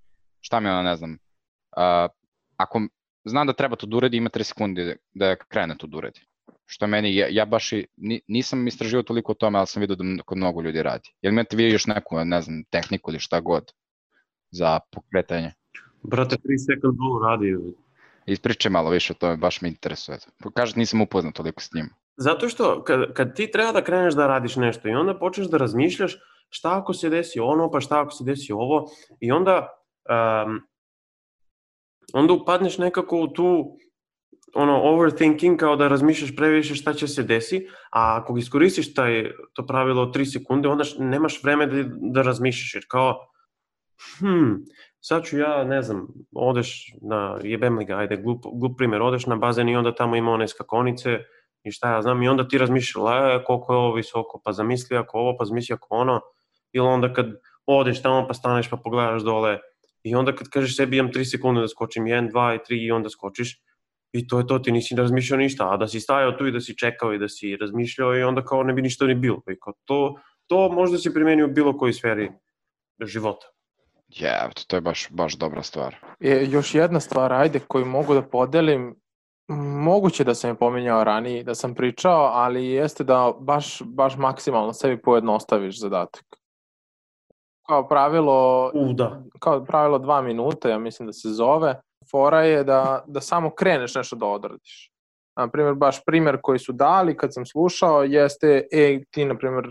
šta 0.40 0.60
mi 0.60 0.68
ono, 0.68 0.82
ne 0.82 0.96
znam, 0.96 1.12
uh, 1.12 2.10
ako 2.56 2.80
znam 3.24 3.46
da 3.46 3.52
treba 3.52 3.76
to 3.76 3.86
da 3.86 3.96
uredi, 3.96 4.16
ima 4.16 4.30
3 4.30 4.42
sekunde 4.42 4.96
da 5.14 5.36
krene 5.36 5.76
to 5.78 5.86
da 5.86 5.96
uredi. 5.96 6.20
Što 6.66 6.86
meni, 6.86 7.16
ja, 7.16 7.26
ja 7.30 7.44
baš 7.44 7.72
i, 7.72 7.86
nisam 8.28 8.66
istraživao 8.66 9.02
toliko 9.02 9.32
o 9.32 9.34
tome, 9.34 9.58
ali 9.58 9.66
sam 9.66 9.80
vidio 9.80 9.96
da 9.96 10.22
kod 10.22 10.38
mnogo 10.38 10.62
ljudi 10.62 10.82
radi. 10.82 11.08
Jel 11.22 11.32
imate 11.32 11.56
vi 11.56 11.70
još 11.70 11.86
neku, 11.86 12.24
ne 12.24 12.42
znam, 12.42 12.64
tehniku 12.70 13.10
ili 13.10 13.20
šta 13.20 13.40
god 13.40 13.72
za 14.50 14.78
pokretanje? 14.92 15.52
Brate, 16.02 16.36
3 16.36 16.40
second 16.66 16.98
rule 16.98 17.30
radi. 17.30 17.74
Ispričaj 18.26 18.70
malo 18.70 18.90
više 18.90 19.12
o 19.12 19.16
tome, 19.16 19.36
baš 19.36 19.60
me 19.60 19.68
interesuje. 19.68 20.18
Kažete, 20.54 20.78
nisam 20.80 21.00
upoznat 21.00 21.34
toliko 21.34 21.62
s 21.62 21.72
njim. 21.74 21.90
Zato 22.20 22.48
što 22.48 22.84
kad, 22.84 23.12
kad 23.12 23.34
ti 23.36 23.50
treba 23.50 23.72
da 23.72 23.84
kreneš 23.84 24.14
da 24.14 24.26
radiš 24.26 24.56
nešto 24.56 24.88
i 24.88 24.94
onda 24.94 25.18
počneš 25.18 25.46
da 25.46 25.56
razmišljaš 25.56 26.18
šta 26.48 26.78
ako 26.78 26.92
se 26.94 27.08
desi 27.08 27.40
ono, 27.40 27.70
pa 27.70 27.80
šta 27.80 28.00
ako 28.00 28.10
se 28.10 28.24
desi 28.24 28.52
ovo 28.52 28.90
i 29.20 29.32
onda 29.32 29.68
um, 30.44 30.60
onda 32.12 32.32
upadneš 32.32 32.78
nekako 32.78 33.20
u 33.20 33.28
tu 33.28 33.76
ono 34.54 34.80
overthinking 34.82 35.58
kao 35.58 35.76
da 35.76 35.88
razmišljaš 35.88 36.36
previše 36.36 36.74
šta 36.74 36.94
će 36.94 37.08
se 37.08 37.22
desi, 37.22 37.66
a 37.90 38.20
ako 38.20 38.36
iskoristiš 38.38 38.94
taj, 38.94 39.32
to 39.52 39.66
pravilo 39.66 40.06
3 40.06 40.32
sekunde, 40.32 40.68
onda 40.68 40.84
nemaš 40.98 41.42
vreme 41.42 41.66
da, 41.66 41.84
da 41.86 42.22
razmišljaš, 42.22 42.74
jer 42.74 42.84
kao 42.88 43.18
hm, 44.18 44.54
sad 45.00 45.24
ću 45.24 45.38
ja, 45.38 45.64
ne 45.64 45.82
znam, 45.82 46.08
odeš 46.34 46.94
na, 47.02 47.38
jebem 47.42 47.78
li 47.78 47.84
ga, 47.84 47.96
ajde, 47.96 48.16
glup, 48.16 48.44
glup 48.60 48.78
primjer, 48.78 49.02
odeš 49.02 49.26
na 49.26 49.36
bazen 49.36 49.68
i 49.68 49.76
onda 49.76 49.94
tamo 49.94 50.16
ima 50.16 50.32
one 50.32 50.48
skakonice, 50.48 51.18
i 51.64 51.72
šta 51.72 51.94
ja 51.94 52.02
znam, 52.02 52.22
i 52.22 52.28
onda 52.28 52.48
ti 52.48 52.58
razmišljala, 52.58 53.34
e, 53.34 53.44
koliko 53.44 53.72
je 53.72 53.76
ovo 53.76 53.94
visoko, 53.94 54.40
pa 54.44 54.52
zamisli 54.52 54.96
ako 54.96 55.18
ovo, 55.18 55.36
pa 55.38 55.44
zamisli 55.44 55.74
ako 55.74 55.86
ono, 55.90 56.20
ili 56.72 56.86
onda 56.86 57.12
kad 57.12 57.26
odeš 57.66 58.02
tamo 58.02 58.26
pa 58.28 58.34
staneš 58.34 58.70
pa 58.70 58.76
pogledaš 58.76 59.22
dole, 59.22 59.58
i 60.02 60.14
onda 60.14 60.34
kad 60.34 60.48
kažeš 60.48 60.76
sebi 60.76 60.96
imam 60.96 61.12
3 61.12 61.30
sekunde 61.30 61.60
da 61.60 61.68
skočim, 61.68 62.04
1, 62.04 62.32
2 62.32 62.54
i 62.54 62.58
3 62.74 62.86
i 62.86 62.90
onda 62.90 63.08
skočiš, 63.10 63.62
i 64.12 64.26
to 64.28 64.38
je 64.38 64.46
to, 64.46 64.58
ti 64.58 64.72
nisi 64.72 64.96
razmišljao 64.96 65.38
ništa, 65.38 65.72
a 65.72 65.76
da 65.76 65.88
si 65.88 66.00
stajao 66.00 66.32
tu 66.32 66.46
i 66.46 66.52
da 66.52 66.60
si 66.60 66.76
čekao 66.78 67.14
i 67.14 67.18
da 67.18 67.28
si 67.28 67.56
razmišljao 67.56 68.16
i 68.16 68.22
onda 68.22 68.44
kao 68.44 68.62
ne 68.62 68.72
bi 68.72 68.82
ništa 68.82 69.06
ni 69.06 69.14
bilo, 69.14 69.42
i 69.50 69.58
kao 69.60 69.72
to, 69.84 70.14
to 70.46 70.68
možda 70.68 70.98
se 70.98 71.14
primeni 71.14 71.42
u 71.42 71.48
bilo 71.48 71.78
kojoj 71.78 71.92
sferi 71.92 72.30
života. 73.04 73.46
Je, 74.08 74.50
to 74.66 74.76
je 74.76 74.80
baš, 74.80 75.06
baš 75.10 75.36
dobra 75.36 75.62
stvar. 75.62 75.96
E, 76.20 76.46
još 76.50 76.74
jedna 76.74 77.00
stvar, 77.00 77.32
ajde, 77.32 77.60
koju 77.68 77.86
mogu 77.86 78.14
da 78.14 78.22
podelim, 78.22 78.96
moguće 79.56 80.24
da 80.24 80.34
sam 80.34 80.50
je 80.50 80.54
pominjao 80.54 81.04
ranije, 81.04 81.44
da 81.44 81.54
sam 81.54 81.74
pričao, 81.74 82.30
ali 82.34 82.66
jeste 82.66 83.04
da 83.04 83.32
baš, 83.40 83.82
baš 83.82 84.16
maksimalno 84.16 84.72
sebi 84.72 85.02
pojednostaviš 85.02 85.80
zadatak. 85.80 86.24
Kao 87.66 87.88
pravilo, 87.88 88.70
U, 88.74 88.92
da. 88.92 89.22
kao 89.38 89.64
pravilo 89.64 89.98
dva 89.98 90.22
minuta, 90.22 90.68
ja 90.68 90.78
mislim 90.78 91.06
da 91.06 91.12
se 91.12 91.28
zove, 91.28 91.80
fora 92.10 92.42
je 92.42 92.64
da, 92.64 93.04
da 93.06 93.20
samo 93.20 93.50
kreneš 93.50 93.94
nešto 93.94 94.16
da 94.16 94.26
odradiš. 94.26 94.90
Na 95.36 95.48
primjer, 95.48 95.74
baš 95.74 96.04
primjer 96.04 96.38
koji 96.42 96.58
su 96.58 96.72
dali 96.72 97.16
kad 97.16 97.34
sam 97.34 97.46
slušao 97.46 98.02
jeste, 98.02 98.68
e, 98.72 99.00
ti, 99.10 99.24
na 99.24 99.38
primjer, 99.38 99.68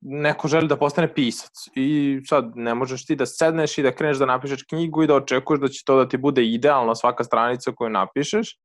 neko 0.00 0.48
želi 0.48 0.68
da 0.68 0.76
postane 0.76 1.14
pisac 1.14 1.52
i 1.74 2.20
sad 2.26 2.52
ne 2.54 2.74
možeš 2.74 3.06
ti 3.06 3.16
da 3.16 3.26
sedneš 3.26 3.78
i 3.78 3.82
da 3.82 3.94
kreneš 3.94 4.18
da 4.18 4.26
napišeš 4.26 4.62
knjigu 4.62 5.02
i 5.02 5.06
da 5.06 5.14
očekuješ 5.14 5.60
da 5.60 5.68
će 5.68 5.84
to 5.84 5.96
da 5.96 6.08
ti 6.08 6.16
bude 6.16 6.44
idealno 6.44 6.94
svaka 6.94 7.24
stranica 7.24 7.72
koju 7.76 7.90
napišeš, 7.90 8.58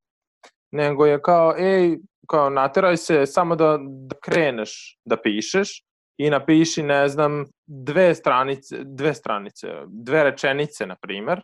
nego 0.71 1.05
je 1.05 1.21
kao, 1.21 1.55
ej, 1.57 1.97
kao 2.27 2.49
nateraj 2.49 2.97
se 2.97 3.25
samo 3.25 3.55
da, 3.55 3.77
da 3.81 4.15
kreneš 4.23 4.99
da 5.05 5.21
pišeš 5.21 5.83
i 6.17 6.29
napiši, 6.29 6.83
ne 6.83 7.07
znam, 7.07 7.45
dve 7.67 8.15
stranice, 8.15 8.77
dve 8.83 9.13
stranice, 9.13 9.67
dve 9.87 10.23
rečenice, 10.23 10.85
na 10.85 10.95
primer, 11.01 11.41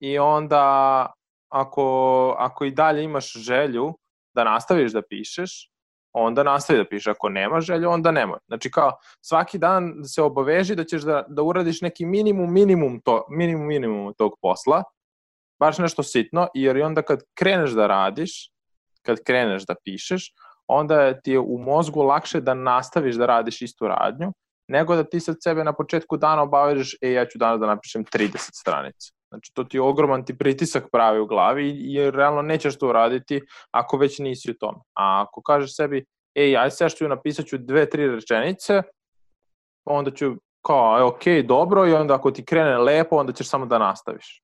i 0.00 0.18
onda 0.18 1.06
ako, 1.48 2.36
ako 2.38 2.64
i 2.64 2.70
dalje 2.70 3.04
imaš 3.04 3.32
želju 3.32 3.94
da 4.34 4.44
nastaviš 4.44 4.92
da 4.92 5.02
pišeš, 5.02 5.70
onda 6.12 6.42
nastavi 6.42 6.78
da 6.78 6.88
pišeš. 6.88 7.06
Ako 7.06 7.28
nema 7.28 7.60
želju, 7.60 7.90
onda 7.90 8.10
nemoj. 8.10 8.38
Znači 8.46 8.70
kao 8.70 8.92
svaki 9.20 9.58
dan 9.58 9.92
se 10.04 10.22
obaveži 10.22 10.74
da 10.74 10.84
ćeš 10.84 11.02
da, 11.02 11.24
da 11.28 11.42
uradiš 11.42 11.80
neki 11.80 12.06
minimum, 12.06 12.52
minimum, 12.52 13.00
to, 13.04 13.26
minimum, 13.30 13.66
minimum 13.66 14.14
tog 14.18 14.32
posla, 14.42 14.82
baš 15.64 15.78
nešto 15.78 16.02
sitno, 16.02 16.48
jer 16.54 16.76
i 16.76 16.82
onda 16.82 17.02
kad 17.02 17.22
kreneš 17.34 17.70
da 17.70 17.86
radiš, 17.86 18.50
kad 19.02 19.22
kreneš 19.24 19.66
da 19.66 19.74
pišeš, 19.84 20.32
onda 20.66 21.20
ti 21.20 21.32
je 21.32 21.38
u 21.38 21.58
mozgu 21.58 22.02
lakše 22.02 22.40
da 22.40 22.54
nastaviš 22.54 23.16
da 23.16 23.26
radiš 23.26 23.62
istu 23.62 23.88
radnju, 23.88 24.32
nego 24.68 24.96
da 24.96 25.04
ti 25.04 25.20
sad 25.20 25.36
sebe 25.40 25.64
na 25.64 25.72
početku 25.72 26.16
dana 26.16 26.42
obavežeš, 26.42 26.96
e, 27.00 27.12
ja 27.12 27.26
ću 27.26 27.38
danas 27.38 27.60
da 27.60 27.66
napišem 27.66 28.04
30 28.04 28.50
stranica. 28.60 29.12
Znači, 29.28 29.50
to 29.54 29.64
ti 29.64 29.76
je 29.76 29.80
ogroman 29.80 30.24
ti 30.24 30.38
pritisak 30.38 30.84
pravi 30.92 31.20
u 31.20 31.26
glavi 31.26 31.68
i 31.70 32.10
realno 32.10 32.42
nećeš 32.42 32.78
to 32.78 32.88
uraditi 32.88 33.40
ako 33.70 33.96
već 33.96 34.18
nisi 34.18 34.50
u 34.50 34.54
tome. 34.54 34.78
A 34.94 35.24
ako 35.26 35.42
kažeš 35.42 35.76
sebi, 35.76 36.04
ej, 36.34 36.56
aj 36.56 36.70
sad 36.70 36.94
ću 36.94 37.08
napisat 37.08 37.46
ću 37.46 37.58
dve, 37.58 37.90
tri 37.90 38.08
rečenice, 38.08 38.82
onda 39.84 40.10
ću 40.10 40.34
kao, 40.66 40.98
e, 40.98 41.02
ok, 41.02 41.24
dobro, 41.44 41.86
i 41.88 41.92
onda 41.92 42.14
ako 42.14 42.30
ti 42.30 42.44
krene 42.44 42.78
lepo, 42.78 43.16
onda 43.16 43.32
ćeš 43.32 43.48
samo 43.48 43.66
da 43.66 43.78
nastaviš. 43.78 44.43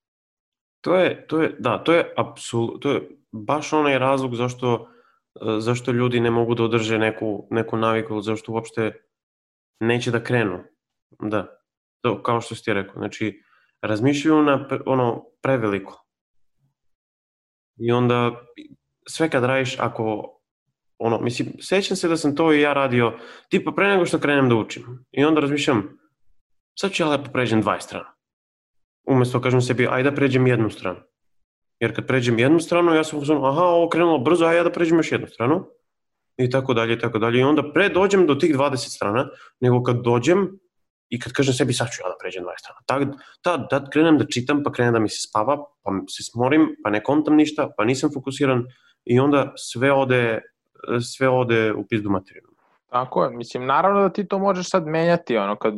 To 0.80 0.94
je, 0.94 1.26
to 1.26 1.42
je, 1.42 1.56
da, 1.58 1.84
to 1.84 1.92
je 1.92 2.14
apsolutno, 2.16 2.78
to 2.78 2.90
je 2.90 3.08
baš 3.32 3.72
onaj 3.72 3.98
razlog 3.98 4.34
zašto, 4.34 4.88
zašto 5.58 5.92
ljudi 5.92 6.20
ne 6.20 6.30
mogu 6.30 6.54
da 6.54 6.64
održe 6.64 6.98
neku, 6.98 7.48
neku 7.50 7.76
naviku, 7.76 8.20
zašto 8.20 8.52
uopšte 8.52 8.92
neće 9.80 10.10
da 10.10 10.24
krenu. 10.24 10.64
Da, 11.22 11.46
to, 12.00 12.22
kao 12.22 12.40
što 12.40 12.54
si 12.54 12.64
ti 12.64 12.72
rekao. 12.72 12.94
Znači, 12.94 13.42
razmišljaju 13.82 14.42
na 14.42 14.68
ono 14.86 15.24
preveliko. 15.42 16.06
I 17.76 17.92
onda 17.92 18.40
sve 19.08 19.30
kad 19.30 19.44
radiš, 19.44 19.78
ako 19.78 20.36
ono, 20.98 21.20
mislim, 21.20 21.48
sećam 21.60 21.96
se 21.96 22.08
da 22.08 22.16
sam 22.16 22.36
to 22.36 22.52
i 22.52 22.60
ja 22.60 22.72
radio, 22.72 23.18
tipa 23.48 23.72
pre 23.72 23.88
nego 23.88 24.06
što 24.06 24.18
krenem 24.18 24.48
da 24.48 24.54
učim. 24.54 25.04
I 25.10 25.24
onda 25.24 25.40
razmišljam, 25.40 25.98
sad 26.78 26.92
ću 26.92 27.02
ja 27.02 27.08
lepo 27.08 27.30
pređem 27.32 27.62
20 27.62 27.80
strana. 27.80 28.19
Umesto 29.06 29.40
kažem 29.40 29.60
sebi, 29.60 29.88
ajde 29.90 30.10
da 30.10 30.16
pređem 30.16 30.46
jednu 30.46 30.70
stranu. 30.70 30.98
Jer 31.80 31.94
kad 31.94 32.06
pređem 32.06 32.38
jednu 32.38 32.60
stranu, 32.60 32.94
ja 32.94 33.04
sam 33.04 33.18
uzmano, 33.18 33.46
aha, 33.46 33.62
ovo 33.62 33.88
krenulo 33.88 34.18
brzo, 34.18 34.44
a 34.44 34.52
ja 34.52 34.62
da 34.62 34.72
pređem 34.72 34.98
još 34.98 35.12
jednu 35.12 35.26
stranu. 35.26 35.66
I 36.36 36.50
tako 36.50 36.74
dalje, 36.74 36.94
i 36.94 36.98
tako 36.98 37.18
dalje. 37.18 37.40
I 37.40 37.42
onda 37.42 37.72
pre 37.72 37.88
dođem 37.88 38.26
do 38.26 38.34
tih 38.34 38.54
20 38.56 38.76
strana, 38.76 39.28
nego 39.60 39.82
kad 39.82 40.02
dođem, 40.04 40.58
i 41.08 41.20
kad 41.20 41.32
kažem 41.32 41.54
sebi 41.54 41.72
sad 41.72 41.88
ću 41.90 42.02
ja 42.04 42.08
da 42.08 42.16
pređem 42.20 42.44
20 42.44 42.48
strana. 42.58 42.80
Tad, 42.86 43.22
tad, 43.42 43.70
tad 43.70 43.90
krenem 43.92 44.18
da 44.18 44.26
čitam, 44.26 44.62
pa 44.64 44.72
krenem 44.72 44.92
da 44.92 45.00
mi 45.00 45.08
se 45.08 45.28
spava, 45.28 45.56
pa 45.82 45.90
se 46.08 46.22
smorim, 46.32 46.68
pa 46.84 46.90
ne 46.90 47.02
kontam 47.02 47.36
ništa, 47.36 47.70
pa 47.76 47.84
nisam 47.84 48.10
fokusiran 48.14 48.64
i 49.04 49.20
onda 49.20 49.52
sve 49.56 49.92
ode, 49.92 50.40
sve 51.00 51.28
ode 51.28 51.72
u 51.72 51.86
pizdu 51.88 52.10
materiju. 52.10 52.49
Tako 52.90 53.24
je, 53.24 53.30
mislim, 53.30 53.66
naravno 53.66 54.02
da 54.02 54.08
ti 54.08 54.28
to 54.28 54.38
možeš 54.38 54.70
sad 54.70 54.86
menjati, 54.86 55.36
ono, 55.36 55.56
kad, 55.56 55.74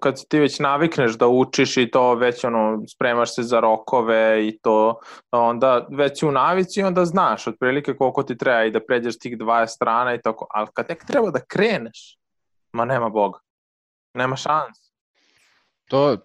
kad 0.00 0.28
ti 0.28 0.40
već 0.40 0.58
navikneš 0.58 1.12
da 1.12 1.26
učiš 1.26 1.76
i 1.76 1.90
to 1.90 2.14
već, 2.14 2.44
ono, 2.44 2.82
spremaš 2.94 3.34
se 3.34 3.42
za 3.42 3.60
rokove 3.60 4.48
i 4.48 4.58
to, 4.62 4.98
onda 5.30 5.86
već 5.90 6.22
u 6.22 6.30
navici 6.30 6.82
onda 6.82 7.04
znaš 7.04 7.46
otprilike 7.46 7.96
koliko 7.96 8.22
ti 8.22 8.38
treba 8.38 8.64
i 8.64 8.70
da 8.70 8.80
pređeš 8.80 9.18
tih 9.18 9.38
20 9.38 9.66
strana 9.66 10.14
i 10.14 10.20
tako, 10.20 10.46
ali 10.50 10.68
kad 10.74 10.86
tek 10.86 11.04
treba 11.04 11.30
da 11.30 11.40
kreneš, 11.48 12.18
ma 12.72 12.84
nema 12.84 13.08
Boga. 13.08 13.38
Nema 14.14 14.36
šans. 14.36 14.78
To, 15.88 16.16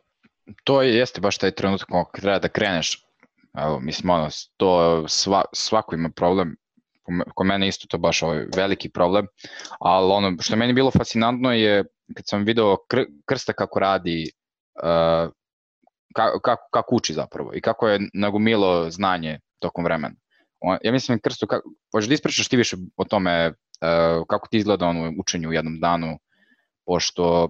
to 0.64 0.82
jeste 0.82 1.22
baš 1.22 1.38
taj 1.38 1.52
trenutak 1.52 1.88
kako 1.88 2.22
treba 2.22 2.40
da 2.40 2.48
kreneš. 2.48 3.06
Evo, 3.58 3.80
mislim, 3.80 4.10
ono, 4.10 4.28
to 4.58 5.04
sva, 5.08 5.44
svako 5.54 5.96
ima 5.96 6.10
problem, 6.16 6.56
ko 7.36 7.44
mene 7.44 7.68
isto 7.68 7.88
to 7.88 7.98
baš 7.98 8.24
ovaj 8.24 8.46
veliki 8.56 8.90
problem, 8.90 9.28
ali 9.80 10.12
ono 10.12 10.38
što 10.40 10.56
meni 10.56 10.74
bilo 10.74 10.92
fascinantno 10.92 11.54
je 11.54 11.84
kad 12.16 12.28
sam 12.28 12.44
video 12.44 12.78
kr, 12.90 13.00
Krsta 13.26 13.54
kako 13.54 13.80
radi, 13.80 14.32
uh, 14.84 15.32
kako, 16.16 16.40
kako 16.72 16.96
uči 16.96 17.14
zapravo 17.14 17.52
i 17.54 17.62
kako 17.62 17.88
je 17.88 18.00
nagomilo 18.14 18.90
znanje 18.90 19.40
tokom 19.60 19.84
vremena. 19.84 20.16
On, 20.60 20.78
ja 20.84 20.92
mislim, 20.92 21.20
Krsto, 21.20 21.48
kako, 21.48 21.70
da 22.08 22.14
ispričaš 22.14 22.48
ti 22.48 22.58
više 22.58 22.78
o 22.98 23.04
tome 23.04 23.48
uh, 23.48 24.26
kako 24.28 24.48
ti 24.48 24.58
izgleda 24.58 24.86
ono 24.86 25.14
učenje 25.20 25.48
u 25.48 25.54
jednom 25.54 25.80
danu, 25.80 26.20
pošto 26.86 27.50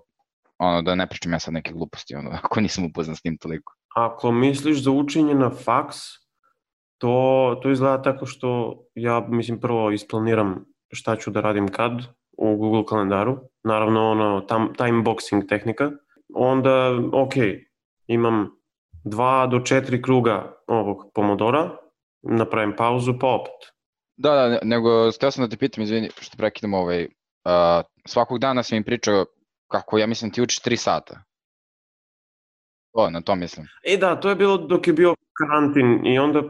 ono, 0.58 0.82
da 0.82 0.96
ne 0.96 1.08
pričam 1.08 1.34
ja 1.34 1.39
sad 1.39 1.54
neke 1.54 1.74
gluposti, 1.74 2.16
ono, 2.16 2.30
ako 2.44 2.62
nisam 2.62 2.86
upoznan 2.86 3.16
s 3.16 3.22
tim 3.22 3.38
toliko. 3.38 3.74
Ako 3.96 4.32
misliš 4.32 4.84
za 4.84 4.92
učenje 4.92 5.36
na 5.36 5.50
faks, 5.50 5.98
to, 7.00 7.60
to 7.63 7.72
izgleda 7.72 8.01
tako 8.01 8.25
što 8.25 8.79
ja, 8.96 9.25
mislim, 9.29 9.60
prvo 9.60 9.91
isplaniram 9.91 10.65
šta 10.94 11.15
ću 11.15 11.32
da 11.32 11.41
radim 11.41 11.68
kad 11.68 11.91
u 12.38 12.56
Google 12.56 12.86
kalendaru, 12.86 13.39
naravno 13.63 14.12
ono, 14.12 14.41
tam, 14.41 14.74
time 14.74 15.03
boxing 15.03 15.48
tehnika, 15.50 15.91
onda, 16.34 17.00
ok, 17.13 17.34
imam 18.08 18.50
dva 19.03 19.48
do 19.48 19.60
četiri 19.60 20.01
kruga 20.01 20.53
ovog 20.68 21.12
pomodora, 21.13 21.77
napravim 22.22 22.75
pauzu, 22.77 23.13
pa 23.20 23.27
opet. 23.27 23.74
Da, 24.18 24.34
da, 24.36 24.60
nego, 24.63 25.12
steo 25.12 25.32
sam 25.32 25.44
da 25.44 25.50
te 25.50 25.58
pitam, 25.58 25.84
izvini, 25.84 26.10
što 26.20 26.38
prekidam 26.38 26.74
ovaj, 26.74 27.03
uh, 27.03 27.12
svakog 28.06 28.39
dana 28.39 28.63
sam 28.63 28.77
im 28.77 28.84
pričao 28.84 29.25
kako 29.68 29.98
ja 29.98 30.08
mislim 30.08 30.32
ti 30.32 30.41
učiš 30.41 30.62
3 30.62 30.75
sata. 30.75 31.24
O, 32.94 33.10
na 33.10 33.22
to 33.22 33.36
mislim. 33.36 33.68
E 33.84 33.98
da, 33.98 34.20
to 34.20 34.29
je 34.29 34.36
bilo 34.36 34.58
dok 34.58 34.88
je 34.88 34.94
bio 34.94 35.15
karantin 35.38 36.06
i 36.06 36.20
onda 36.20 36.41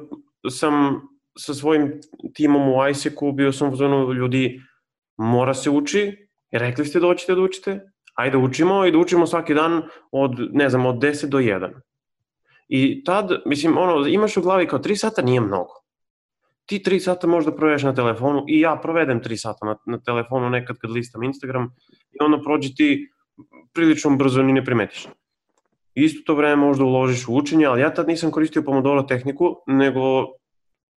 sam 0.50 1.02
sa 1.38 1.54
svojim 1.54 2.02
timom 2.34 2.70
u 2.70 2.88
ISEC-u 2.90 3.32
bio 3.32 3.52
sam 3.52 3.74
u 4.08 4.14
ljudi 4.14 4.62
mora 5.18 5.54
se 5.54 5.70
uči, 5.70 6.28
rekli 6.52 6.86
ste 6.86 7.00
da 7.00 7.08
hoćete 7.08 7.36
da 7.36 7.42
učite, 7.42 7.80
ajde 8.16 8.38
učimo 8.38 8.86
i 8.86 8.92
da 8.92 8.98
učimo 8.98 9.28
svaki 9.28 9.54
dan 9.54 9.82
od, 10.12 10.32
ne 10.52 10.70
znam, 10.70 10.86
od 10.86 10.96
10 10.96 11.26
do 11.26 11.38
1. 11.40 11.70
I 12.68 13.04
tad, 13.04 13.32
mislim, 13.46 13.78
ono, 13.78 14.08
imaš 14.08 14.38
u 14.38 14.42
glavi 14.42 14.68
kao 14.68 14.80
3 14.80 14.96
sata 14.96 15.22
nije 15.22 15.42
mnogo. 15.42 15.74
Ti 16.66 16.84
3 16.86 17.00
sata 17.00 17.28
možda 17.28 17.56
provedeš 17.56 17.84
na 17.84 17.96
telefonu 17.96 18.46
i 18.48 18.60
ja 18.60 18.76
provedem 18.82 19.22
3 19.22 19.38
sata 19.38 19.66
na, 19.66 19.76
na 19.86 20.00
telefonu 20.00 20.50
nekad 20.50 20.78
kad 20.78 20.92
listam 20.92 21.24
Instagram 21.24 21.76
i 22.12 22.24
onda 22.24 22.42
prođe 22.44 22.76
ti 22.76 23.10
prilično 23.74 24.16
brzo 24.18 24.44
ni 24.44 24.54
ne 24.54 24.66
primetiš. 24.66 25.08
Isto 25.94 26.22
to 26.26 26.36
vreme 26.36 26.56
možda 26.56 26.84
uložiš 26.84 27.28
u 27.28 27.36
učenje, 27.36 27.66
ali 27.66 27.82
ja 27.82 27.94
tad 27.94 28.08
nisam 28.08 28.32
koristio 28.32 28.64
Pomodoro 28.64 29.04
tehniku, 29.04 29.56
nego 29.68 30.02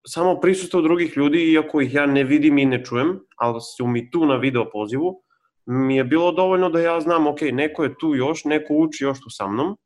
samo 0.06 0.40
prisustvo 0.40 0.80
drugih 0.80 1.16
ljudi, 1.16 1.52
iako 1.52 1.80
ih 1.80 1.94
ja 1.94 2.06
ne 2.06 2.24
vidim 2.24 2.58
i 2.58 2.64
ne 2.64 2.84
čujem, 2.84 3.20
ali 3.36 3.60
su 3.60 3.86
mi 3.86 4.10
tu 4.10 4.26
na 4.26 4.36
video 4.36 4.70
pozivu, 4.70 5.22
mi 5.66 5.96
je 5.96 6.04
bilo 6.04 6.32
dovoljno 6.32 6.70
da 6.70 6.80
ja 6.80 7.00
znam, 7.00 7.26
ok, 7.26 7.40
neko 7.52 7.84
je 7.84 7.98
tu 7.98 8.14
još, 8.14 8.44
neko 8.44 8.74
uči 8.74 9.04
još 9.04 9.20
tu 9.20 9.30
sa 9.30 9.46
mnom, 9.46 9.76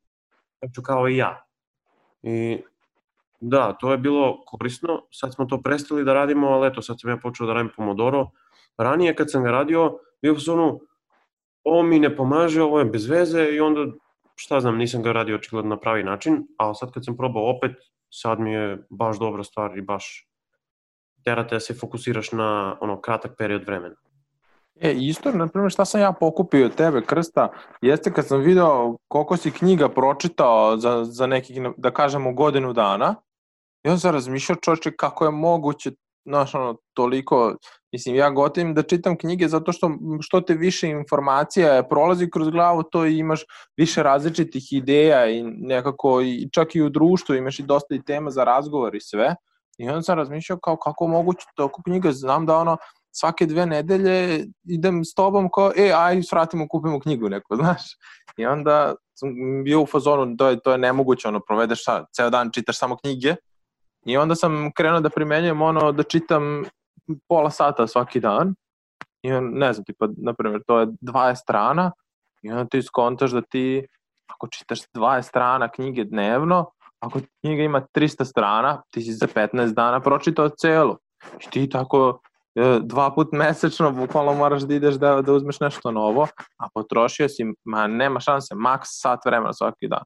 znači 0.59 0.81
kao 0.83 1.09
i 1.09 1.17
ja. 1.17 1.47
I 2.23 2.59
da, 3.41 3.73
to 3.73 3.93
je 3.93 3.99
bilo 3.99 4.45
korisno, 4.47 5.03
sad 5.11 5.35
smo 5.35 5.45
to 5.45 5.63
prestali 5.63 6.05
da 6.05 6.15
radimo, 6.15 6.49
ali 6.49 6.67
eto, 6.67 6.83
sad 6.83 7.01
sam 7.01 7.11
ja 7.11 7.17
počeo 7.17 7.47
da 7.47 7.53
radim 7.53 7.73
Pomodoro. 7.77 8.31
Ranije 8.79 9.15
kad 9.15 9.31
sam 9.31 9.45
ga 9.45 9.51
radio, 9.51 9.99
bio 10.23 10.39
sam 10.39 10.55
ono, 10.55 10.79
ovo 11.65 11.83
mi 11.83 11.99
ne 11.99 12.17
pomaže, 12.17 12.63
ovo 12.63 12.79
je 12.79 12.85
bez 12.85 13.07
veze 13.07 13.45
i 13.45 13.61
onda, 13.61 13.87
šta 14.37 14.61
znam, 14.61 14.77
nisam 14.77 15.03
ga 15.03 15.13
radio 15.13 15.37
očigledno 15.37 15.75
na 15.75 15.81
pravi 15.81 16.05
način, 16.05 16.47
ali 16.57 16.75
sad 16.75 16.93
kad 16.93 17.05
sam 17.05 17.17
probao 17.17 17.57
opet, 17.57 17.77
sad 18.11 18.41
mi 18.41 18.53
je 18.53 18.87
baš 18.91 19.19
dobra 19.19 19.45
stvar 19.45 19.79
i 19.79 19.83
baš 19.83 20.29
terate 21.25 21.55
da 21.55 21.61
se 21.61 21.75
fokusiraš 21.75 22.33
na 22.33 22.77
ono 22.81 23.01
kratak 23.01 23.33
period 23.39 23.65
vremena. 23.67 23.95
E, 24.81 24.93
isto, 24.93 25.33
na 25.33 25.47
primjer, 25.49 25.73
šta 25.73 25.85
sam 25.85 26.01
ja 26.01 26.13
pokupio 26.13 26.67
od 26.67 26.75
tebe, 26.75 27.03
Krsta, 27.07 27.49
jeste 27.81 28.13
kad 28.13 28.27
sam 28.27 28.41
video 28.41 28.97
koliko 29.09 29.37
si 29.37 29.51
knjiga 29.51 29.89
pročitao 29.89 30.77
za, 30.77 31.05
za 31.05 31.27
nekih, 31.27 31.61
da 31.77 31.91
kažemo, 31.91 32.33
godinu 32.33 32.73
dana, 32.73 33.15
i 33.85 33.89
on 33.89 34.01
sam 34.01 34.13
razmišljao 34.13 34.57
čoče 34.57 34.93
kako 34.97 35.25
je 35.25 35.31
moguće, 35.31 35.91
znaš, 36.27 36.55
ono, 36.55 36.77
toliko, 36.95 37.57
mislim, 37.93 38.17
ja 38.17 38.31
gotivim 38.31 38.75
da 38.75 38.83
čitam 38.83 39.19
knjige 39.19 39.49
zato 39.49 39.73
što 39.73 39.91
što 40.21 40.41
te 40.41 40.55
više 40.55 40.89
informacija 40.89 41.83
prolazi 41.91 42.31
kroz 42.31 42.51
glavu, 42.51 42.83
to 42.83 43.07
i 43.07 43.19
imaš 43.19 43.45
više 43.77 44.03
različitih 44.03 44.73
ideja 44.73 45.27
i 45.31 45.43
nekako, 45.43 46.21
i 46.21 46.49
čak 46.53 46.75
i 46.75 46.83
u 46.83 46.89
društvu 46.89 47.35
imaš 47.35 47.59
i 47.59 47.63
dosta 47.63 47.95
i 47.95 48.03
tema 48.03 48.31
za 48.31 48.45
razgovor 48.45 48.95
i 48.95 49.01
sve. 49.01 49.35
I 49.79 49.89
onda 49.89 50.03
sam 50.03 50.19
razmišljao 50.19 50.59
kao 50.59 50.77
kako 50.77 51.07
moguće 51.07 51.47
toliko 51.55 51.83
knjiga, 51.83 52.13
znam 52.13 52.47
da 52.47 52.57
ono, 52.57 52.77
svake 53.13 53.47
dve 53.47 53.67
nedelje 53.67 54.47
idem 54.65 55.05
s 55.05 55.15
tobom 55.15 55.49
kao, 55.55 55.73
e, 55.77 55.93
aj, 55.97 56.23
svratimo, 56.23 56.69
kupimo 56.69 57.01
knjigu 57.01 57.29
neku, 57.29 57.57
znaš. 57.61 57.83
I 58.37 58.47
onda 58.47 58.95
sam 59.15 59.29
bio 59.65 59.83
u 59.83 59.87
fazonu, 59.87 60.37
to 60.37 60.49
je, 60.49 60.61
to 60.61 60.73
je 60.73 60.79
nemoguće, 60.79 61.29
ono, 61.29 61.41
provedeš 61.41 61.83
šta, 61.83 62.05
ceo 62.17 62.31
dan 62.31 62.51
čitaš 62.53 62.79
samo 62.79 62.97
knjige. 62.97 63.37
I 64.07 64.17
onda 64.17 64.35
sam 64.35 64.73
krenuo 64.73 65.01
da 65.01 65.11
primenjujem 65.11 65.63
ono, 65.63 65.93
da 65.93 66.03
čitam 66.03 66.65
pola 67.29 67.51
sata 67.51 67.87
svaki 67.87 68.21
dan. 68.21 68.55
I 69.23 69.33
on, 69.33 69.51
ne 69.55 69.73
znam, 69.73 69.85
tipa, 69.85 70.09
na 70.17 70.35
primjer, 70.35 70.63
to 70.67 70.81
je 70.81 70.87
20 70.87 71.35
strana 71.35 71.93
i 72.43 72.51
onda 72.51 72.65
ti 72.65 72.83
skontaš 72.83 73.31
da 73.31 73.43
ti, 73.43 73.87
ako 74.27 74.49
čitaš 74.49 74.81
20 74.95 75.23
strana 75.23 75.69
knjige 75.69 76.05
dnevno, 76.05 76.71
ako 77.01 77.21
knjiga 77.41 77.63
ima 77.63 77.83
300 77.95 78.25
strana, 78.25 78.83
ti 78.91 79.03
si 79.03 79.13
za 79.13 79.27
15 79.27 79.75
dana 79.75 80.01
pročitao 80.01 80.49
celu. 80.49 80.97
I 81.47 81.51
ti 81.51 81.69
tako 81.71 82.21
E, 82.57 82.79
dva 82.81 83.11
put 83.13 83.33
mesečno, 83.37 83.91
bukvalno 83.93 84.33
moraš 84.35 84.63
da 84.63 84.75
ideš 84.75 84.95
da, 84.95 85.21
da 85.23 85.33
uzmeš 85.33 85.61
nešto 85.61 85.91
novo, 85.93 86.27
a 86.57 86.69
potrošio 86.75 87.29
si, 87.29 87.45
ma 87.65 87.87
nema 87.87 88.21
šanse, 88.21 88.55
maks 88.55 88.89
sat 88.93 89.25
vremena 89.25 89.53
svaki 89.53 89.89
dan. 89.89 90.05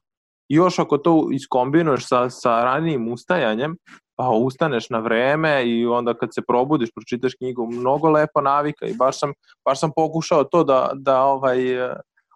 I 0.49 0.55
još 0.55 0.79
ako 0.79 0.97
to 0.97 1.27
iskombinuješ 1.31 2.07
sa, 2.07 2.29
sa 2.29 2.63
ranijim 2.63 3.13
ustajanjem, 3.13 3.75
pa 4.15 4.29
ustaneš 4.29 4.89
na 4.89 4.99
vreme 4.99 5.65
i 5.65 5.85
onda 5.85 6.13
kad 6.13 6.29
se 6.33 6.41
probudiš, 6.47 6.89
pročitaš 6.95 7.33
knjigu, 7.35 7.67
mnogo 7.71 8.09
lepa 8.09 8.41
navika 8.41 8.85
i 8.85 8.93
baš 8.93 9.19
sam, 9.19 9.33
baš 9.65 9.79
sam 9.79 9.91
pokušao 9.95 10.43
to 10.43 10.63
da, 10.63 10.91
da 10.93 11.23
ovaj, 11.23 11.81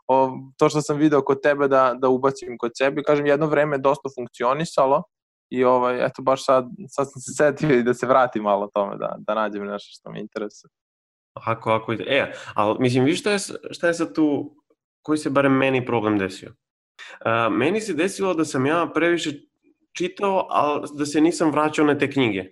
o, 0.08 0.38
to 0.58 0.70
što 0.70 0.82
sam 0.82 0.98
video 0.98 1.22
kod 1.22 1.42
tebe 1.42 1.68
da, 1.68 1.96
da 1.98 2.10
ubacim 2.10 2.58
kod 2.58 2.72
sebe. 2.78 3.04
Kažem, 3.04 3.26
jedno 3.26 3.48
vreme 3.48 3.78
dosta 3.78 4.10
funkcionisalo, 4.16 5.04
I 5.50 5.64
ovaj, 5.64 6.06
eto, 6.06 6.22
baš 6.22 6.46
sad, 6.46 6.66
sad 6.88 7.08
sam 7.12 7.22
se 7.22 7.32
setio 7.34 7.78
i 7.78 7.84
da 7.84 7.94
se 7.94 8.08
vratim 8.08 8.44
malo 8.44 8.70
tome, 8.74 8.98
da, 8.98 9.16
da 9.18 9.34
nađem 9.36 9.66
nešto 9.66 9.90
što 10.00 10.12
me 10.12 10.20
interesuje. 10.20 10.70
Ako, 11.34 11.72
ako, 11.72 11.94
e, 11.94 12.34
ali 12.54 12.76
mislim, 12.80 13.04
vi 13.04 13.16
šta 13.16 13.32
je, 13.32 13.40
šta 13.72 13.88
je 13.88 13.94
sad 13.94 14.16
tu, 14.16 14.56
koji 15.02 15.18
se 15.18 15.30
barem 15.30 15.54
meni 15.54 15.86
problem 15.86 16.18
desio? 16.18 16.54
Uh, 17.26 17.54
meni 17.58 17.82
se 17.82 17.94
desilo 17.94 18.34
da 18.34 18.46
sam 18.46 18.66
ja 18.66 18.92
previše 18.94 19.32
čitao, 19.98 20.48
ali 20.50 20.88
da 20.98 21.06
se 21.06 21.22
nisam 21.22 21.52
vraćao 21.52 21.86
na 21.86 21.98
te 21.98 22.12
knjige. 22.12 22.44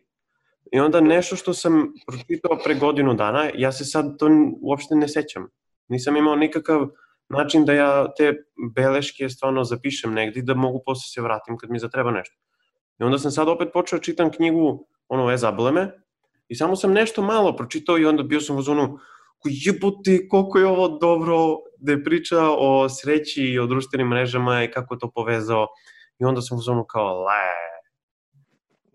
I 0.72 0.80
onda 0.80 1.02
nešto 1.02 1.36
što 1.36 1.54
sam 1.54 1.94
pročitao 2.08 2.58
pre 2.64 2.76
godinu 2.76 3.14
dana, 3.14 3.50
ja 3.56 3.72
se 3.72 3.86
sad 3.86 4.18
to 4.20 4.28
uopšte 4.62 4.96
ne 4.96 5.08
sećam. 5.08 5.48
Nisam 5.88 6.18
imao 6.18 6.36
nikakav 6.36 6.88
način 7.30 7.66
da 7.66 7.74
ja 7.74 8.14
te 8.18 8.34
beleške 8.76 9.30
stvarno 9.30 9.64
zapišem 9.64 10.14
negdje 10.14 10.44
da 10.44 10.54
mogu 10.54 10.82
posle 10.86 11.08
se 11.14 11.22
vratim 11.22 11.58
kad 11.58 11.70
mi 11.70 11.80
zatreba 11.80 12.12
nešto. 12.12 12.36
I 13.00 13.04
onda 13.04 13.20
sam 13.20 13.32
sad 13.32 13.48
opet 13.48 13.70
počeo 13.74 14.00
da 14.00 14.04
čitam 14.04 14.32
knjigu 14.32 14.88
ono 15.08 15.32
E 15.32 15.38
zableme 15.38 15.92
i 16.48 16.56
samo 16.56 16.76
sam 16.76 16.94
nešto 16.94 17.22
malo 17.22 17.56
pročitao 17.56 17.98
i 17.98 18.06
onda 18.06 18.24
bio 18.24 18.42
sam 18.42 18.58
u 18.58 18.62
zonu 18.62 19.00
jebote, 19.46 20.28
koliko 20.28 20.60
je 20.60 20.68
ovo 20.68 20.88
dobro 20.88 21.58
je 21.92 22.04
priča 22.04 22.38
o 22.58 22.90
sreći 22.90 23.44
i 23.44 23.60
o 23.60 23.66
društvenim 23.66 24.08
mrežama 24.08 24.64
i 24.64 24.72
kako 24.72 24.96
to 24.96 25.12
povezao. 25.16 25.68
I 26.20 26.26
onda 26.26 26.42
sam 26.42 26.58
u 26.58 26.62
zonu 26.62 26.86
kao, 26.90 27.24
le. 27.24 27.64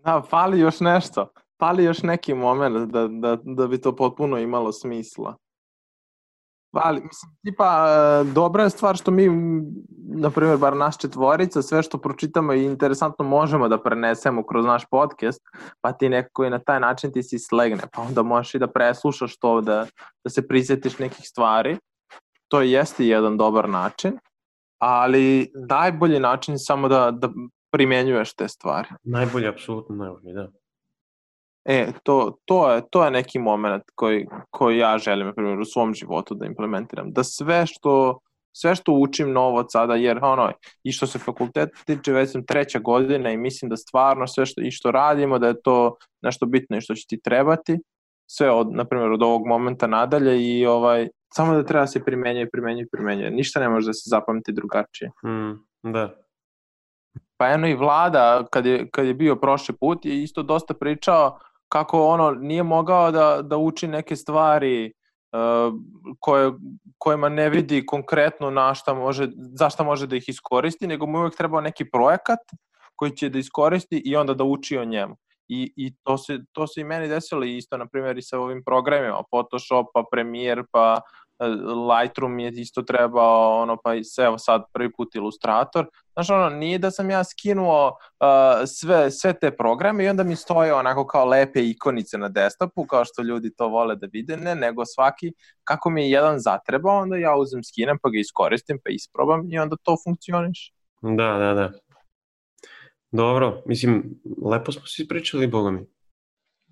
Da, 0.03 0.21
fali 0.29 0.59
još 0.59 0.79
nešto. 0.79 1.27
Fali 1.59 1.83
još 1.83 2.03
neki 2.03 2.33
moment 2.33 2.91
da, 2.91 3.07
da, 3.07 3.37
da 3.43 3.67
bi 3.67 3.81
to 3.81 3.95
potpuno 3.95 4.37
imalo 4.37 4.71
smisla. 4.71 5.35
Ali, 6.71 7.01
mislim, 7.01 7.31
tipa, 7.43 7.87
e, 7.89 8.23
dobra 8.33 8.63
je 8.63 8.69
stvar 8.69 8.95
što 8.95 9.11
mi, 9.11 9.29
na 10.15 10.29
primjer, 10.29 10.57
bar 10.57 10.77
naš 10.77 10.97
četvorica, 10.97 11.61
sve 11.61 11.83
što 11.83 11.97
pročitamo 11.97 12.53
i 12.53 12.65
interesantno 12.65 13.25
možemo 13.25 13.67
da 13.67 13.83
prenesemo 13.83 14.43
kroz 14.43 14.65
naš 14.65 14.85
podcast, 14.91 15.41
pa 15.81 15.91
ti 15.91 16.09
nekako 16.09 16.45
i 16.45 16.49
na 16.49 16.59
taj 16.59 16.79
način 16.79 17.11
ti 17.13 17.23
si 17.23 17.39
slegne, 17.39 17.83
pa 17.93 18.01
onda 18.01 18.23
možeš 18.23 18.55
i 18.55 18.59
da 18.59 18.67
preslušaš 18.67 19.37
to, 19.37 19.61
da, 19.61 19.85
da 20.23 20.29
se 20.29 20.47
prisjetiš 20.47 20.99
nekih 20.99 21.27
stvari. 21.27 21.77
To 22.49 22.61
jeste 22.61 23.07
jedan 23.07 23.37
dobar 23.37 23.69
način, 23.69 24.17
ali 24.77 25.51
najbolji 25.69 26.19
način 26.19 26.53
je 26.53 26.59
samo 26.59 26.87
da, 26.87 27.11
da 27.11 27.29
primenjuješ 27.71 28.33
te 28.33 28.47
stvari. 28.47 28.87
Najbolji, 29.03 29.47
apsolutno 29.47 29.95
najbolji, 29.95 30.33
da. 30.33 30.47
E, 31.65 31.91
to, 32.03 32.37
to, 32.45 32.71
je, 32.71 32.81
to 32.89 33.05
je 33.05 33.11
neki 33.11 33.39
moment 33.39 33.83
koji, 33.95 34.27
koji 34.49 34.77
ja 34.77 34.97
želim, 34.97 35.27
na 35.27 35.33
primjer, 35.33 35.59
u 35.59 35.65
svom 35.65 35.93
životu 35.93 36.35
da 36.35 36.45
implementiram. 36.45 37.11
Da 37.11 37.23
sve 37.23 37.65
što, 37.65 38.19
sve 38.51 38.75
što 38.75 38.93
učim 38.93 39.31
novo 39.31 39.57
od 39.57 39.65
sada, 39.69 39.95
jer 39.95 40.19
ono, 40.21 40.51
i 40.83 40.91
što 40.91 41.07
se 41.07 41.19
fakultet 41.19 41.69
tiče, 41.85 42.11
već 42.11 42.31
sam 42.31 42.45
treća 42.45 42.79
godina 42.79 43.31
i 43.31 43.37
mislim 43.37 43.69
da 43.69 43.77
stvarno 43.77 44.27
sve 44.27 44.45
što, 44.45 44.61
i 44.61 44.71
što 44.71 44.91
radimo, 44.91 45.39
da 45.39 45.47
je 45.47 45.61
to 45.61 45.95
nešto 46.21 46.45
bitno 46.45 46.77
i 46.77 46.81
što 46.81 46.95
će 46.95 47.05
ti 47.07 47.21
trebati, 47.21 47.77
sve 48.31 48.51
od, 48.51 48.71
na 48.71 48.85
primjer, 48.85 49.11
od 49.11 49.23
ovog 49.23 49.47
momenta 49.47 49.87
nadalje 49.87 50.41
i 50.41 50.65
ovaj, 50.65 51.07
samo 51.33 51.53
da 51.53 51.63
treba 51.63 51.83
da 51.83 51.87
se 51.87 52.05
primenjuje, 52.05 52.49
primenjuje, 52.49 52.87
primenjuje. 52.91 53.31
Ništa 53.31 53.59
ne 53.59 53.69
može 53.69 53.87
da 53.87 53.93
se 53.93 54.09
zapamti 54.09 54.51
drugačije. 54.51 55.11
Mm, 55.25 55.91
da. 55.91 56.15
Pa 57.37 57.47
eno 57.47 57.67
i 57.67 57.75
vlada, 57.75 58.45
kad 58.51 58.65
je, 58.65 58.89
kad 58.91 59.05
je 59.05 59.13
bio 59.13 59.35
prošli 59.35 59.75
put, 59.79 60.05
je 60.05 60.23
isto 60.23 60.43
dosta 60.43 60.73
pričao 60.73 61.39
kako 61.69 62.07
ono 62.07 62.31
nije 62.31 62.63
mogao 62.63 63.11
da, 63.11 63.41
da 63.41 63.57
uči 63.57 63.87
neke 63.87 64.15
stvari 64.15 64.93
uh, 65.31 65.73
koje, 66.19 66.51
kojima 66.97 67.29
ne 67.29 67.49
vidi 67.49 67.85
konkretno 67.85 68.49
na 68.49 68.73
šta 68.73 68.93
može, 68.93 69.27
za 69.35 69.69
šta 69.69 69.83
može 69.83 70.07
da 70.07 70.15
ih 70.15 70.29
iskoristi, 70.29 70.87
nego 70.87 71.05
mu 71.05 71.19
uvek 71.19 71.35
trebao 71.35 71.61
neki 71.61 71.85
projekat 71.85 72.39
koji 72.95 73.11
će 73.11 73.29
da 73.29 73.39
iskoristi 73.39 74.01
i 74.05 74.15
onda 74.15 74.33
da 74.33 74.43
uči 74.43 74.77
o 74.77 74.85
njemu. 74.85 75.15
I, 75.49 75.73
i 75.75 75.93
to, 76.03 76.17
se, 76.17 76.39
to 76.51 76.67
se 76.67 76.81
i 76.81 76.83
meni 76.83 77.07
desilo 77.07 77.43
isto, 77.43 77.77
na 77.77 77.87
primjer, 77.87 78.17
i 78.17 78.21
sa 78.21 78.39
ovim 78.39 78.63
programima, 78.65 79.23
Photoshop, 79.31 79.87
pa 79.93 80.03
Premiere, 80.11 80.63
pa 80.71 81.01
Lightroom 81.89 82.39
je 82.39 82.51
isto 82.51 82.81
trebao, 82.81 83.61
ono, 83.61 83.77
pa 83.83 83.91
evo 84.25 84.37
sad 84.37 84.63
prvi 84.73 84.91
put 84.91 85.15
Illustrator. 85.15 85.87
Znaš, 86.13 86.29
ono, 86.29 86.49
nije 86.49 86.77
da 86.77 86.91
sam 86.91 87.09
ja 87.09 87.23
skinuo 87.23 87.87
uh, 87.87 88.67
sve, 88.67 89.11
sve 89.11 89.33
te 89.33 89.51
programe 89.51 90.03
i 90.03 90.09
onda 90.09 90.23
mi 90.23 90.35
stoje 90.35 90.73
onako 90.73 91.07
kao 91.07 91.25
lepe 91.25 91.59
ikonice 91.63 92.17
na 92.17 92.29
desktopu, 92.29 92.85
kao 92.85 93.05
što 93.05 93.21
ljudi 93.21 93.53
to 93.55 93.67
vole 93.67 93.95
da 93.95 94.07
vide, 94.11 94.37
ne, 94.37 94.55
nego 94.55 94.85
svaki, 94.85 95.31
kako 95.63 95.89
mi 95.89 96.01
je 96.01 96.11
jedan 96.11 96.39
zatreba, 96.39 96.91
onda 96.91 97.17
ja 97.17 97.35
uzem, 97.35 97.63
skinem, 97.63 97.97
pa 98.03 98.09
ga 98.09 98.19
iskoristim, 98.19 98.79
pa 98.83 98.89
isprobam 98.89 99.47
i 99.51 99.59
onda 99.59 99.75
to 99.83 99.97
funkcioniš. 100.03 100.73
Da, 101.01 101.37
da, 101.37 101.53
da. 101.53 101.71
Dobro, 103.11 103.63
mislim, 103.65 104.21
lepo 104.51 104.71
smo 104.71 104.85
se 104.85 105.01
ispričali, 105.01 105.47
boga 105.47 105.71
mi. 105.71 105.85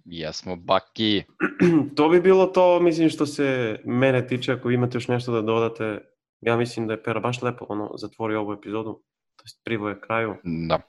Jesmo, 0.06 0.56
Baki. 0.56 1.24
to 1.96 2.10
bi 2.10 2.22
bilo 2.22 2.46
to, 2.46 2.80
mislim, 2.80 3.10
što 3.10 3.26
se 3.26 3.80
mene 3.86 4.28
tiče, 4.28 4.52
ako 4.54 4.72
imate 4.72 4.98
još 4.98 5.08
nešto 5.08 5.32
da 5.32 5.42
dodate, 5.42 6.00
ja 6.42 6.58
mislim 6.58 6.88
da 6.88 6.94
je 6.94 7.04
Pera 7.04 7.20
baš 7.20 7.42
lepo 7.42 7.66
ono, 7.70 7.92
zatvorio 7.98 8.42
ovu 8.42 8.54
epizodu, 8.54 9.02
to 9.36 9.44
je 9.46 9.52
privoje 9.64 10.02
kraju. 10.02 10.36
Da. 10.44 10.80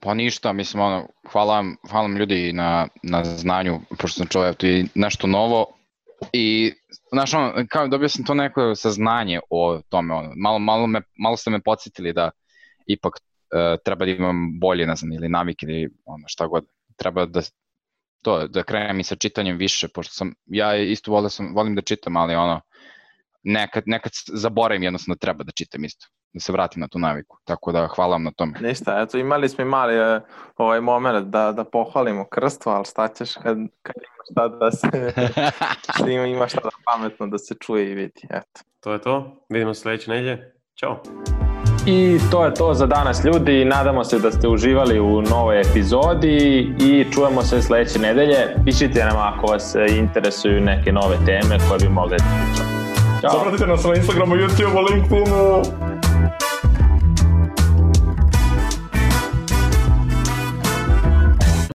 Pa 0.00 0.14
ništa, 0.14 0.52
mislim, 0.52 0.82
ono, 0.82 1.08
hvala 1.32 1.54
vam, 1.54 1.76
hvala 1.90 2.06
vam 2.06 2.16
ljudi 2.16 2.52
na, 2.52 2.88
na 3.02 3.24
znanju, 3.24 3.80
pošto 3.98 4.18
sam 4.18 4.26
čuo 4.26 4.52
i 4.62 4.84
nešto 4.94 5.26
novo, 5.26 5.66
i 6.32 6.72
znaš, 7.12 7.34
ono, 7.34 7.52
kao 7.68 7.88
dobio 7.88 8.08
sam 8.08 8.24
to 8.24 8.34
neko 8.34 8.74
saznanje 8.74 9.40
o 9.50 9.80
tome, 9.88 10.14
ono, 10.14 10.32
malo, 10.36 10.58
malo, 10.58 10.86
me, 10.86 11.02
malo 11.18 11.36
ste 11.36 11.50
me 11.50 11.60
podsjetili 11.60 12.12
da 12.12 12.30
ipak 12.86 13.20
treba 13.84 14.04
da 14.04 14.10
imam 14.10 14.60
bolje, 14.60 14.86
ne 14.86 14.96
znam, 14.96 15.12
ili 15.12 15.28
navike 15.28 15.66
ili 15.66 15.90
ono, 16.04 16.24
šta 16.28 16.46
god, 16.46 16.64
treba 16.96 17.26
da 17.26 17.40
to, 18.22 18.46
da 18.46 18.62
krenem 18.62 19.00
i 19.00 19.04
sa 19.04 19.16
čitanjem 19.16 19.56
više, 19.56 19.88
pošto 19.88 20.14
sam, 20.14 20.34
ja 20.46 20.76
isto 20.76 21.12
volim, 21.12 21.30
sam, 21.30 21.54
volim 21.54 21.74
da 21.74 21.82
čitam, 21.82 22.16
ali 22.16 22.34
ono, 22.34 22.60
nekad, 23.42 23.82
nekad 23.86 24.12
zaboravim 24.26 24.82
jednostavno 24.82 25.14
da 25.14 25.18
treba 25.18 25.44
da 25.44 25.52
čitam 25.52 25.84
isto, 25.84 26.06
da 26.32 26.40
se 26.40 26.52
vratim 26.52 26.80
na 26.80 26.88
tu 26.88 26.98
naviku, 26.98 27.38
tako 27.44 27.72
da 27.72 27.88
hvala 27.94 28.10
vam 28.10 28.22
na 28.22 28.30
tome. 28.36 28.58
Ništa, 28.60 29.00
eto 29.02 29.18
imali 29.18 29.48
smo 29.48 29.62
i 29.62 29.68
mali 29.68 30.00
uh, 30.00 30.22
ovaj 30.56 30.80
moment 30.80 31.26
da, 31.26 31.52
da 31.52 31.64
pohvalimo 31.64 32.28
krstvo, 32.28 32.72
ali 32.72 32.84
šta 32.84 33.08
ćeš 33.08 33.34
kad, 33.34 33.58
kad 33.82 33.94
ima 33.96 34.24
šta 34.30 34.48
da 34.48 34.70
se, 34.70 34.88
ima, 36.14 36.26
ima 36.26 36.48
šta 36.48 36.60
da 36.60 36.70
pametno 36.92 37.26
da 37.26 37.38
se 37.38 37.54
čuje 37.60 37.90
i 37.90 37.94
vidi, 37.94 38.20
eto. 38.30 38.60
To 38.80 38.92
je 38.92 39.00
to, 39.00 39.44
vidimo 39.48 39.74
sledeće 39.74 40.10
nedelje, 40.10 40.54
ćao. 40.74 41.02
I 41.86 42.18
to 42.30 42.44
je 42.44 42.54
to 42.54 42.74
za 42.74 42.86
danas 42.86 43.24
ljudi. 43.24 43.64
Nadamo 43.64 44.04
se 44.04 44.18
da 44.18 44.30
ste 44.30 44.48
uživali 44.48 45.00
u 45.00 45.22
novoj 45.22 45.60
epizodi 45.60 46.72
i 46.78 47.04
čujemo 47.14 47.42
se 47.42 47.62
sledeće 47.62 47.98
nedelje. 47.98 48.36
Pišite 48.64 49.04
nam 49.04 49.16
ako 49.16 49.46
vas 49.46 49.74
interesuju 49.88 50.60
neke 50.60 50.92
nove 50.92 51.16
teme 51.26 51.58
koje 51.68 51.78
bi 51.78 51.88
mogli 51.88 52.16
da 52.16 52.24
pričamo. 52.24 52.70
Zapratite 53.22 53.66
nas 53.66 53.84
na 53.84 53.94
Instagramu, 53.94 54.34
YouTubeu, 54.34 54.90
LinkedInu, 54.90 55.62